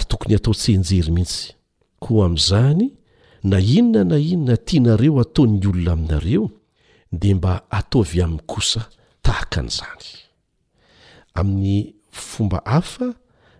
tokony 0.07 0.35
ataotsenjery 0.35 1.11
mihitsy 1.11 1.51
koa 1.99 2.25
amin'izany 2.25 2.87
na 3.43 3.57
inona 3.59 4.01
na 4.09 4.17
inona 4.17 4.55
tianareo 4.67 5.15
ataon'ny 5.25 5.65
olona 5.69 5.91
aminareo 5.93 6.45
de 7.11 7.33
mba 7.35 7.53
ataovy 7.79 8.21
amin'ny 8.23 8.43
kosa 8.51 8.81
tahaka 9.21 9.59
an'izany 9.61 10.05
amin'ny 11.39 11.77
fomba 12.11 12.61
hafa 12.65 13.11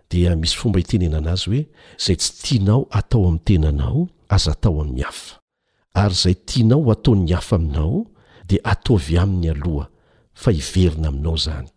dia 0.10 0.36
misy 0.36 0.56
fomba 0.58 0.80
hitenena 0.80 1.18
anazy 1.20 1.48
hoe 1.50 1.62
izay 2.00 2.16
tsy 2.20 2.32
tianao 2.44 2.88
atao 2.98 3.28
amin'ny 3.28 3.44
tenanao 3.46 4.00
aza 4.30 4.52
atao 4.56 4.80
amin'ny 4.82 5.02
hafa 5.04 5.41
ary 5.94 6.12
izay 6.16 6.36
tianao 6.36 6.92
ataonyy 6.92 7.34
hafa 7.34 7.56
aminao 7.56 8.06
dia 8.48 8.60
ataovy 8.64 9.18
amin'ny 9.18 9.50
aloha 9.50 9.88
fa 10.34 10.52
hiverina 10.52 11.08
aminao 11.08 11.38
zany 11.38 11.68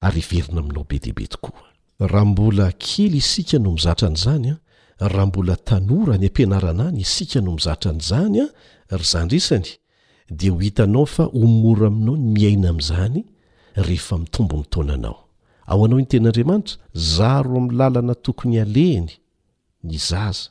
ary 0.00 0.20
iverina 0.20 0.60
aminao 0.60 0.84
be 0.88 0.98
dehibe 0.98 1.26
tokoa 1.26 1.60
raha 1.98 2.24
mbola 2.24 2.72
kely 2.72 3.16
isika 3.16 3.58
no 3.58 3.70
mizatran'izany 3.72 4.50
a 4.98 5.08
raha 5.08 5.26
mbola 5.26 5.56
tanora 5.56 6.18
ny 6.18 6.26
ampianarana 6.26 6.84
a 6.88 6.92
ny 6.92 7.00
isika 7.00 7.40
no 7.40 7.50
mizatran'izany 7.52 8.36
a 8.42 8.94
ry 8.96 9.04
zandrisany 9.12 9.70
dia 10.30 10.52
ho 10.52 10.58
hitanao 10.58 11.06
fa 11.06 11.24
omora 11.24 11.86
aminao 11.86 12.16
ny 12.16 12.28
miaina 12.34 12.68
amin'izany 12.70 13.24
rehefa 13.76 14.18
mitombo 14.18 14.56
ny 14.56 14.64
taonanao 14.70 15.18
ao 15.66 15.84
anao 15.84 15.98
iny 16.00 16.08
tenandriamanitra 16.08 16.76
za 16.94 17.42
ro 17.42 17.60
min'ny 17.60 17.76
lalana 17.78 18.14
tokony 18.14 18.60
aleny 18.60 19.10
ny 19.84 19.98
zaza 19.98 20.50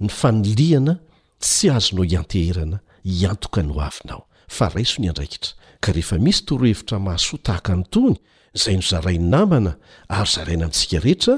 ny 0.00 0.08
fanoliana 0.10 0.96
tsy 1.42 1.66
azonao 1.76 2.04
hianteherana 2.08 2.78
hiantoka 3.04 3.60
ny 3.62 3.70
ho 3.74 3.80
avinao 3.88 4.22
fa 4.56 4.66
raiso 4.74 4.96
ny 5.02 5.08
andraikitra 5.12 5.52
ka 5.82 5.88
rehefa 5.96 6.16
misy 6.26 6.40
torohevitra 6.48 6.96
mahasoa 7.06 7.40
tahaka 7.46 7.72
ny 7.76 7.84
tony 7.92 8.16
izay 8.58 8.76
no 8.78 8.84
zarai 8.90 9.18
ny 9.20 9.26
namana 9.34 9.72
ary 10.16 10.30
zaraina 10.34 10.64
amintsika 10.70 10.98
rehetra 11.04 11.34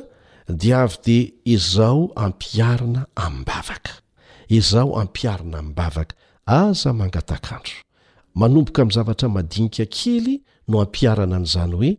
dia 0.48 0.78
avy 0.84 0.94
dia 1.04 1.30
izao 1.56 2.02
ampiarina 2.24 3.02
aminbavaka 3.24 3.92
izaho 4.58 4.92
ampiarina 5.02 5.56
aminnbavaka 5.60 6.14
aza 6.60 6.90
mangatakandro 7.00 7.76
manomboka 8.40 8.78
amin'ny 8.82 8.94
zavatra 8.98 9.28
madinika 9.36 9.84
kely 9.96 10.34
no 10.68 10.76
hampiarana 10.84 11.36
an'izany 11.40 11.74
hoe 11.78 11.92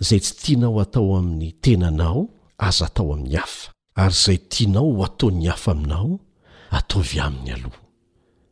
izay 0.00 0.20
tsy 0.24 0.34
tianao 0.42 0.76
atao 0.84 1.08
amin'ny 1.20 1.48
tenanao 1.64 2.20
aza 2.68 2.88
tao 2.96 3.08
amin'ny 3.14 3.36
hafa 3.40 3.70
ary 3.94 4.10
izay 4.14 4.38
tianao 4.38 4.90
ho 4.96 5.04
atao 5.04 5.30
ny 5.30 5.46
hafa 5.50 5.72
aminao 5.72 6.20
ataovy 6.78 7.20
amin'ny 7.20 7.50
aloha 7.56 7.78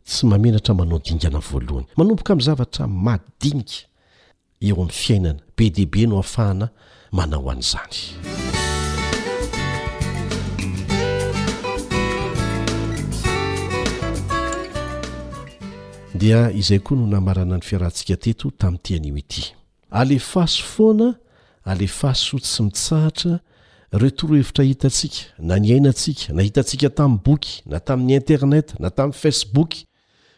tsy 0.04 0.26
mamenatra 0.26 0.74
manao 0.74 1.00
dingana 1.04 1.40
voalohany 1.40 1.86
manomboka 1.96 2.34
min'n 2.36 2.46
zavatra 2.48 2.84
madinga 2.86 3.80
eo 4.60 4.74
amin'ny 4.76 4.92
fiainana 5.00 5.40
be 5.56 5.64
deaibe 5.76 6.06
no 6.06 6.20
hafahana 6.20 6.66
manao 7.12 7.48
an'izany 7.52 7.96
dia 16.20 16.52
izay 16.52 16.80
koa 16.84 16.96
no 16.98 17.06
namarana 17.06 17.56
ny 17.56 17.64
fiarahantsika 17.68 18.16
teto 18.24 18.50
tamin'ny 18.60 18.80
tian'io 18.84 19.16
ity 19.22 19.42
alefaso 20.00 20.62
foana 20.72 21.08
alefaso 21.70 22.36
tsy 22.44 22.60
mitsahatra 22.66 23.40
retoro 23.92 24.34
hevitra 24.34 24.64
hitantsika 24.64 25.16
na 25.38 25.58
nyainantsika 25.58 26.32
na 26.32 26.42
hitantsika 26.42 26.90
tamin'ny 26.90 27.20
boky 27.24 27.62
na 27.66 27.80
tamin'ny 27.80 28.14
internet 28.14 28.80
na 28.80 28.90
tamin'ny 28.90 29.18
facebok 29.22 29.70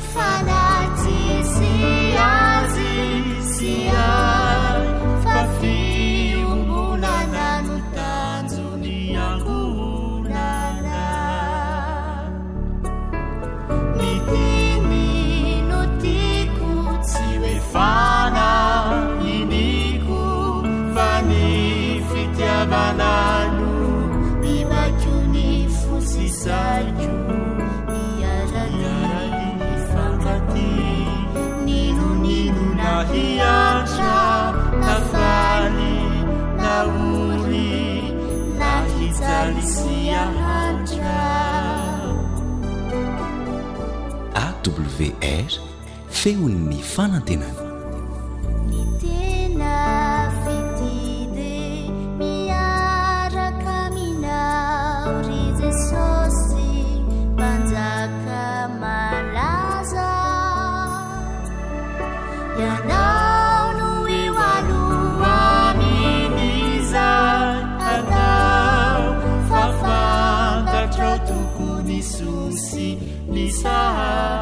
少 0.00 0.18
ن 0.46 0.69
vr 45.00 45.54
feony 46.20 46.60
ny 46.70 46.78
fanantenany 46.92 47.60
ny 48.70 48.80
tena 49.02 49.76
fitide 50.44 51.54
miaraka 52.20 53.78
minao 53.94 55.14
rize 55.26 55.70
sosy 55.86 56.72
mpanjaka 57.32 58.68
malaza 58.82 60.10
ianao 62.64 63.64
noioano 63.80 64.80
aminiza 65.30 67.06
aao 67.92 69.08
fafaandaatra 69.48 71.10
tokony 71.30 72.00
sosy 72.14 72.88
lisaha 73.34 74.39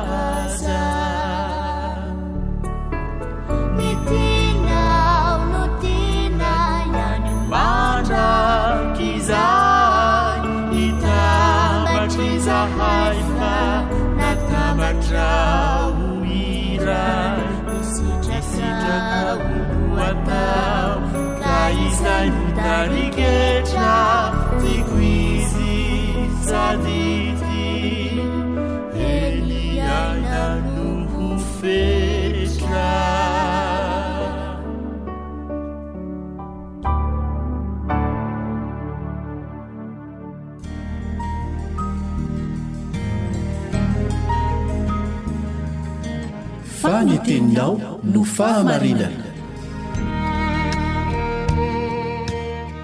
no 48.12 48.24
fahamainaa 48.24 49.10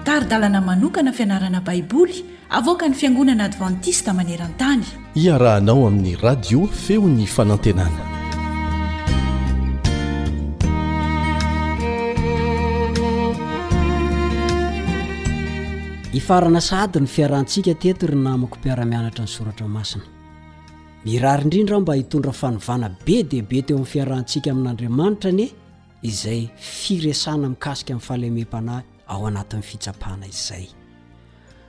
taridalana 0.07 0.59
manokana 0.69 1.11
fianarana 1.17 1.59
baiboly 1.67 2.15
avoka 2.59 2.85
ny 2.89 2.95
fiangonana 2.99 3.43
advantista 3.49 4.09
maneran-tany 4.19 4.83
iarahanao 5.25 5.79
amin'ny 5.89 6.13
radio 6.27 6.59
feo 6.83 7.03
ny 7.17 7.25
fanantenana 7.35 8.01
hifarana 16.15 16.61
sahady 16.69 16.97
ny 17.03 17.07
fiarahantsika 17.15 17.71
teto 17.83 18.05
ry 18.11 18.17
namako 18.27 18.55
mpiara-mianatra 18.59 19.21
ny 19.25 19.31
soratra 19.37 19.65
o 19.65 19.69
masina 19.77 20.05
mirary 21.05 21.43
indrindra 21.43 21.75
aho 21.75 21.81
mba 21.81 21.95
hitondra 21.95 22.31
fanovana 22.33 22.89
be 23.05 23.23
deibe 23.23 23.61
teo 23.61 23.75
amin'ny 23.77 23.85
fiarahntsika 23.91 24.51
amin'andriamanitra 24.51 25.31
nie 25.31 25.51
izay 26.01 26.49
firesana 26.57 27.49
mikasika 27.49 27.93
amin'ny 27.93 28.05
falemem-panahy 28.07 28.83
ao 29.07 29.27
anatin'ny 29.27 29.61
fitsapahna 29.63 30.25
izay 30.27 30.65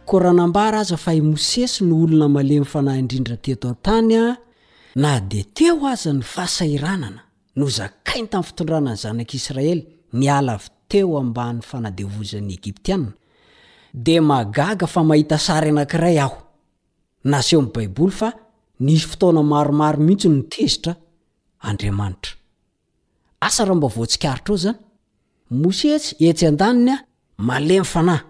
ko 0.06 0.18
rahanambara 0.18 0.80
aza 0.80 0.96
fa 0.96 1.12
i 1.14 1.20
mosesy 1.20 1.84
no 1.84 1.96
olona 2.04 2.28
male 2.28 2.58
myfanahy 2.60 2.98
indrindra 3.02 3.36
teto 3.36 3.68
ntany 3.76 4.14
a 4.16 4.26
na 4.96 5.20
dia 5.20 5.44
teo 5.54 5.86
aza 5.86 6.12
ny 6.12 6.22
fasairanana 6.22 7.20
no 7.56 7.68
zakai 7.76 8.22
ny 8.24 8.28
tamin'ny 8.28 8.48
fitondranany 8.48 8.96
zanak'israely 9.02 9.82
ni 10.12 10.30
ala 10.38 10.56
vy 10.56 10.68
teo 10.92 11.18
ambany 11.20 11.60
fanadevozan'ny 11.60 12.54
egiptianina 12.56 13.12
dia 13.92 14.22
magaga 14.22 14.86
fa 14.88 15.04
mahita 15.04 15.36
sary 15.38 15.70
anankiray 15.76 16.16
aho 16.24 16.38
naseo 17.24 17.60
min'y 17.62 17.72
baiboly 17.74 18.12
fa 18.16 18.32
nsy 18.84 19.06
fotaona 19.10 19.42
maromaro 19.52 19.98
mihitsy 20.06 20.28
tezitra 20.52 20.92
andramanitra 21.68 22.32
asa 23.46 23.62
raha 23.64 23.76
mba 23.78 23.88
voatsikaritra 23.96 24.52
eo 24.56 24.56
zany 24.64 24.78
mosetsy 25.60 26.10
etsy 26.28 26.44
andaniny 26.50 26.90
a 26.94 26.98
malemy 27.48 27.86
fanahy 27.94 28.22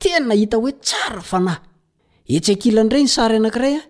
te 0.00 0.10
na 0.28 0.34
hita 0.40 0.56
hoe 0.62 0.72
tsara 0.86 1.22
fanahy 1.32 1.60
etsy 2.34 2.50
akilaindray 2.56 3.02
ny 3.04 3.10
sary 3.16 3.36
anankiray 3.40 3.74
a 3.80 3.82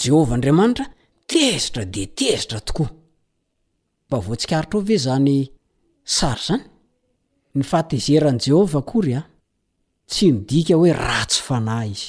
jehova 0.00 0.32
andriamanitra 0.36 0.84
tezitra 1.30 1.82
de 1.94 2.02
tezitra 2.18 2.58
tokoa 2.68 2.90
mba 4.06 4.16
voatsikaritra 4.26 4.76
o 4.78 4.82
ve 4.88 4.96
zany 5.06 5.32
sary 6.18 6.42
zany 6.48 6.64
ny 7.56 7.62
fahtezeran' 7.70 8.40
jehova 8.48 8.78
akory 8.82 9.12
a 9.18 9.22
tsy 10.10 10.26
nidika 10.32 10.74
hoe 10.80 10.92
ratsy 11.06 11.38
fanahy 11.48 11.90
izy 11.94 12.08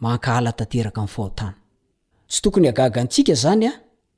mankaalatterka 0.00 1.00
mahotantsy 1.00 2.40
tokony 2.42 2.68
agaga 2.68 3.00
antsika 3.00 3.34
zany 3.34 3.66
a 3.68 3.72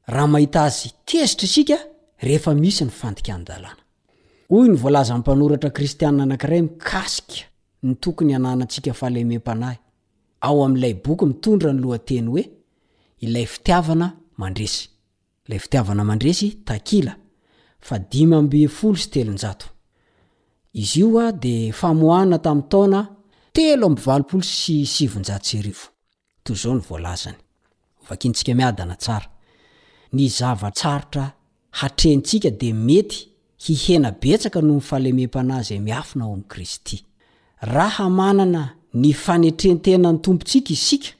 raha 0.07 0.26
mahita 0.26 0.64
azy 0.64 0.89
tezitra 1.05 1.49
sika 1.49 1.78
rehefa 2.20 2.55
misy 2.55 2.85
ny 2.85 2.91
fandika 2.91 3.33
andaànay 3.35 3.72
nyzanpanoratrakristiaa 4.51 6.09
anakiray 6.24 6.62
mikasika 6.62 7.35
ny 7.83 7.95
tokony 8.03 8.35
ananantsika 8.35 8.93
fahalemem-panahy 9.01 9.76
ao 10.41 10.64
amin'ilay 10.64 10.95
boky 11.05 11.24
mitondra 11.26 11.72
ny 11.72 11.80
lohateny 11.83 12.26
hoe 12.30 12.45
ilay 13.18 13.47
fitiavanaoana 13.47 14.12
tam'ny 22.47 22.62
taona 22.70 23.01
telo 23.53 23.86
amvalpolo 23.86 24.42
sy 24.42 24.84
sivonjatsyrivo 24.88 25.86
toy 26.44 26.57
zao 26.57 26.74
ny 26.74 26.82
volazany 26.88 27.36
vakintsika 28.09 28.55
miadana 28.55 28.94
tsara 28.96 29.28
ny 30.12 30.28
zavatsarotra 30.38 31.26
hatrentsika 31.80 32.50
di 32.61 32.70
mety 32.72 33.18
hihena 33.68 34.11
betsaka 34.20 34.61
noho 34.62 34.80
ny 34.80 34.80
fahlemem-pana 34.88 35.55
a 35.57 35.59
azy 35.61 35.76
miafina 35.86 36.24
ao 36.24 36.32
amin'i 36.32 36.48
kristy 36.53 36.96
raha 37.74 38.07
manana 38.11 38.62
ny 39.03 39.12
fanetrentenany 39.24 40.18
tompontsika 40.24 40.70
isika 40.76 41.11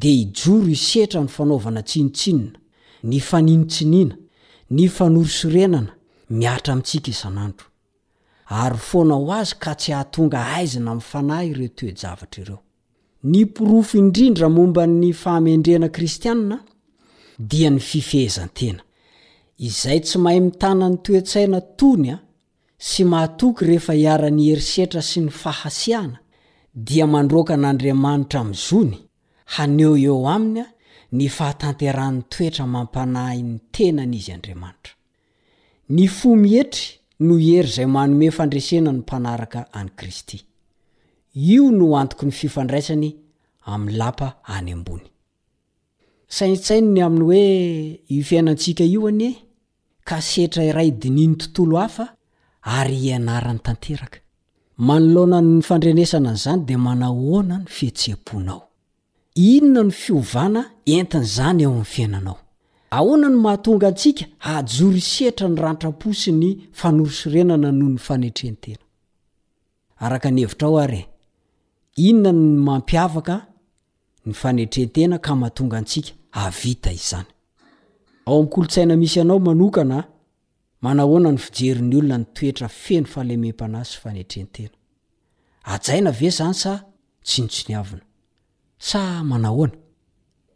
di 0.00 0.10
ijoro 0.22 0.68
isetra 0.76 1.20
ny 1.24 1.28
fanaovana 1.36 1.80
tsinotsinona 1.88 2.52
ny 3.10 3.16
faninontsiniana 3.28 4.16
ny 4.76 4.84
fanorosorenana 4.96 5.92
miatra 6.38 6.70
amintsika 6.72 7.08
isan'andro 7.14 7.64
ary 8.48 8.78
foana 8.78 9.14
ho 9.14 9.32
azy 9.32 9.54
ka 9.58 9.74
tsy 9.74 9.92
hahatonga 9.92 10.38
aizina 10.54 10.90
ami'ny 10.90 11.02
fanahy 11.10 11.50
ireo 11.50 11.68
toejavatra 11.76 12.40
ireo 12.42 12.58
ny 13.22 13.44
mporofo 13.44 13.98
indrindra 13.98 14.48
momba 14.48 14.86
ny 14.86 15.12
fahamendrena 15.12 15.88
kristianna 15.88 16.56
dia 17.38 17.70
ny 17.70 17.80
fifehzan-tena 17.80 18.82
izay 19.66 20.00
tsy 20.04 20.16
mahay 20.22 20.40
mitanany 20.40 20.96
toe-tsaina 21.04 21.60
tony 21.78 22.10
a 22.14 22.20
sy 22.88 23.02
mahatoky 23.12 23.62
rehefa 23.68 23.92
hiarany 23.98 24.42
herisetra 24.50 25.02
sy 25.02 25.20
ny 25.20 25.30
fahasiahna 25.42 26.18
dia 26.86 27.06
mandrokan'andriamanitra 27.06 28.40
mizony 28.50 28.98
haneo 29.56 29.92
eo 30.06 30.26
aminy 30.34 30.60
a 30.60 30.66
ny 31.18 31.26
fahatanterahn'ny 31.36 32.22
toetra 32.32 32.64
mampanahyny 32.74 33.52
tenan'izy 33.74 34.32
andriamanitra 34.36 34.92
no 37.18 37.34
hery 37.38 37.68
izay 37.70 37.86
manome 37.86 38.30
fandresena 38.36 38.92
ny 38.92 38.98
mpanaraka 39.00 39.60
an'y 39.78 39.92
kristy 39.98 40.36
io 41.34 41.70
no 41.72 41.86
antoko 42.00 42.26
ny 42.26 42.32
fifandraisany 42.40 43.08
amin'ny 43.72 43.96
lapa 43.98 44.28
any 44.56 44.70
ambony 44.76 45.04
saintsain 46.36 46.86
ny 46.94 47.00
aminy 47.06 47.24
hoe 47.30 47.46
i 48.18 48.22
fiainantsika 48.28 48.84
io 48.94 49.06
anie 49.10 49.32
ka 50.08 50.20
setra 50.20 50.62
iray 50.70 50.90
diniany 51.02 51.34
tontolo 51.40 51.76
hafa 51.82 52.06
ary 52.76 52.98
hianaran'ny 53.04 53.62
tanteraka 53.66 54.18
manolona 54.86 55.38
n 55.40 55.48
ny 55.56 55.62
fandrenesana 55.68 56.30
ny 56.30 56.36
izany 56.40 56.60
dia 56.68 56.78
manahoana 56.86 57.56
ny 57.64 57.68
fihetseam-ponao 57.76 58.60
inona 59.52 59.82
ny 59.88 59.92
fiovana 60.02 60.60
entin' 60.94 61.24
izany 61.28 61.64
eo 61.64 61.70
amin'ny 61.72 61.88
fiainanao 61.94 62.38
ahoana 62.96 63.28
ny 63.28 63.36
mahatonga 63.36 63.88
antsika 63.88 64.24
ajory 64.40 65.00
seatra 65.00 65.48
ny 65.48 65.56
rantraposy 65.62 66.32
ny 66.40 66.48
fanorosorenana 66.80 67.70
noho 67.78 67.90
ny 67.94 67.98
fanetrentena 68.06 68.82
aaka 70.04 70.26
anyevitra 70.30 70.66
ao 70.68 70.76
ary 70.84 71.02
inonany 72.08 72.56
mampiavaka 72.66 73.36
ny 74.26 74.32
fanerentena 74.40 75.16
ka 75.26 75.32
mahatonga 75.40 75.78
sika 75.92 76.12
avita 76.44 76.90
iznyao 76.92 77.24
amkolotsaina 78.34 78.94
misy 79.02 79.18
anao 79.20 79.38
manokana 79.46 79.98
manahoana 80.84 81.30
ny 81.32 81.38
fijeriny 81.44 81.96
olona 81.98 82.18
ny 82.18 82.26
toetra 82.36 82.68
feno 82.82 83.06
falemempanazynerentena 83.14 84.74
ajaina 85.74 86.10
ve 86.18 86.28
zany 86.36 86.54
sa 86.62 86.72
tsyntsiniavina 87.26 88.04
sa 88.88 89.00
manahona 89.30 89.72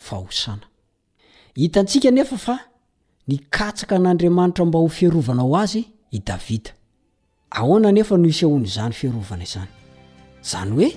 fahosana 0.00 0.62
hitantsika 1.60 2.10
nefa 2.10 2.36
fa 2.38 2.58
nikatsaka 3.28 3.96
an'andriamanitra 3.96 4.64
mba 4.64 4.78
ho 4.78 4.88
fiarovana 4.88 5.42
ho 5.42 5.56
azy 5.56 5.84
i 6.10 6.18
davida 6.26 6.70
ahoana 7.50 7.92
nefa 7.92 8.16
no 8.16 8.28
isehoanyizany 8.28 8.92
fiharovana 8.92 9.44
izany 9.44 9.66
izany 10.42 10.70
hoe 10.74 10.90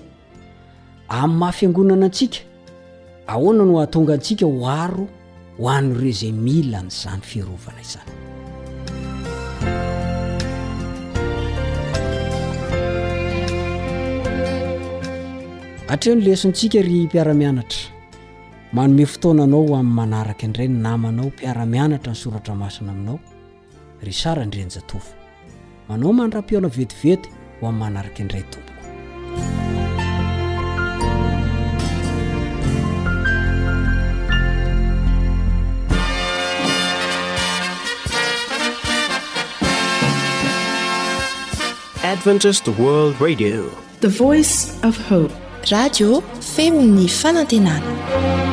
amin'ny 1.08 1.38
mahafiangonana 1.38 2.06
antsika 2.06 2.39
ahoana 3.28 3.64
no 3.66 3.74
hahatonga 3.78 4.14
antsika 4.14 4.45
ho 4.45 4.68
aro 4.70 5.06
ho 5.58 5.70
anyire 5.70 6.10
izay 6.10 6.32
mila 6.32 6.82
ny 6.82 6.88
izany 6.88 7.22
fiearovana 7.22 7.80
izany 7.82 8.10
hatreo 15.89 16.16
ny 16.16 16.22
lesontsika 16.26 16.82
ry 16.82 17.06
mpiara-mianatra 17.08 18.03
manome 18.74 19.06
fotoananao 19.06 19.62
ho 19.68 19.76
amin'ny 19.76 19.94
manaraka 19.96 20.46
indray 20.46 20.68
ny 20.68 20.78
namanao 20.82 21.26
mpiara-mianatra 21.30 22.12
ny 22.14 22.18
soratra 22.22 22.56
masina 22.56 22.92
aminao 22.92 23.20
ry 24.02 24.12
sara 24.14 24.46
ndrenjatofo 24.46 25.14
manao 25.90 26.14
manoraha-piona 26.14 26.68
vetivety 26.68 27.30
ho 27.62 27.68
amin'ny 27.68 27.84
manaraka 27.84 28.22
indray 28.22 28.44
tomponaadventi 28.44 28.74
wrd 42.82 43.20
radio 43.22 43.64
the 44.00 44.08
voice 44.08 44.68
f 44.84 44.98
hope 45.10 45.34
radio 45.72 46.24
femi'ny 46.56 47.08
fanantenana 47.22 48.53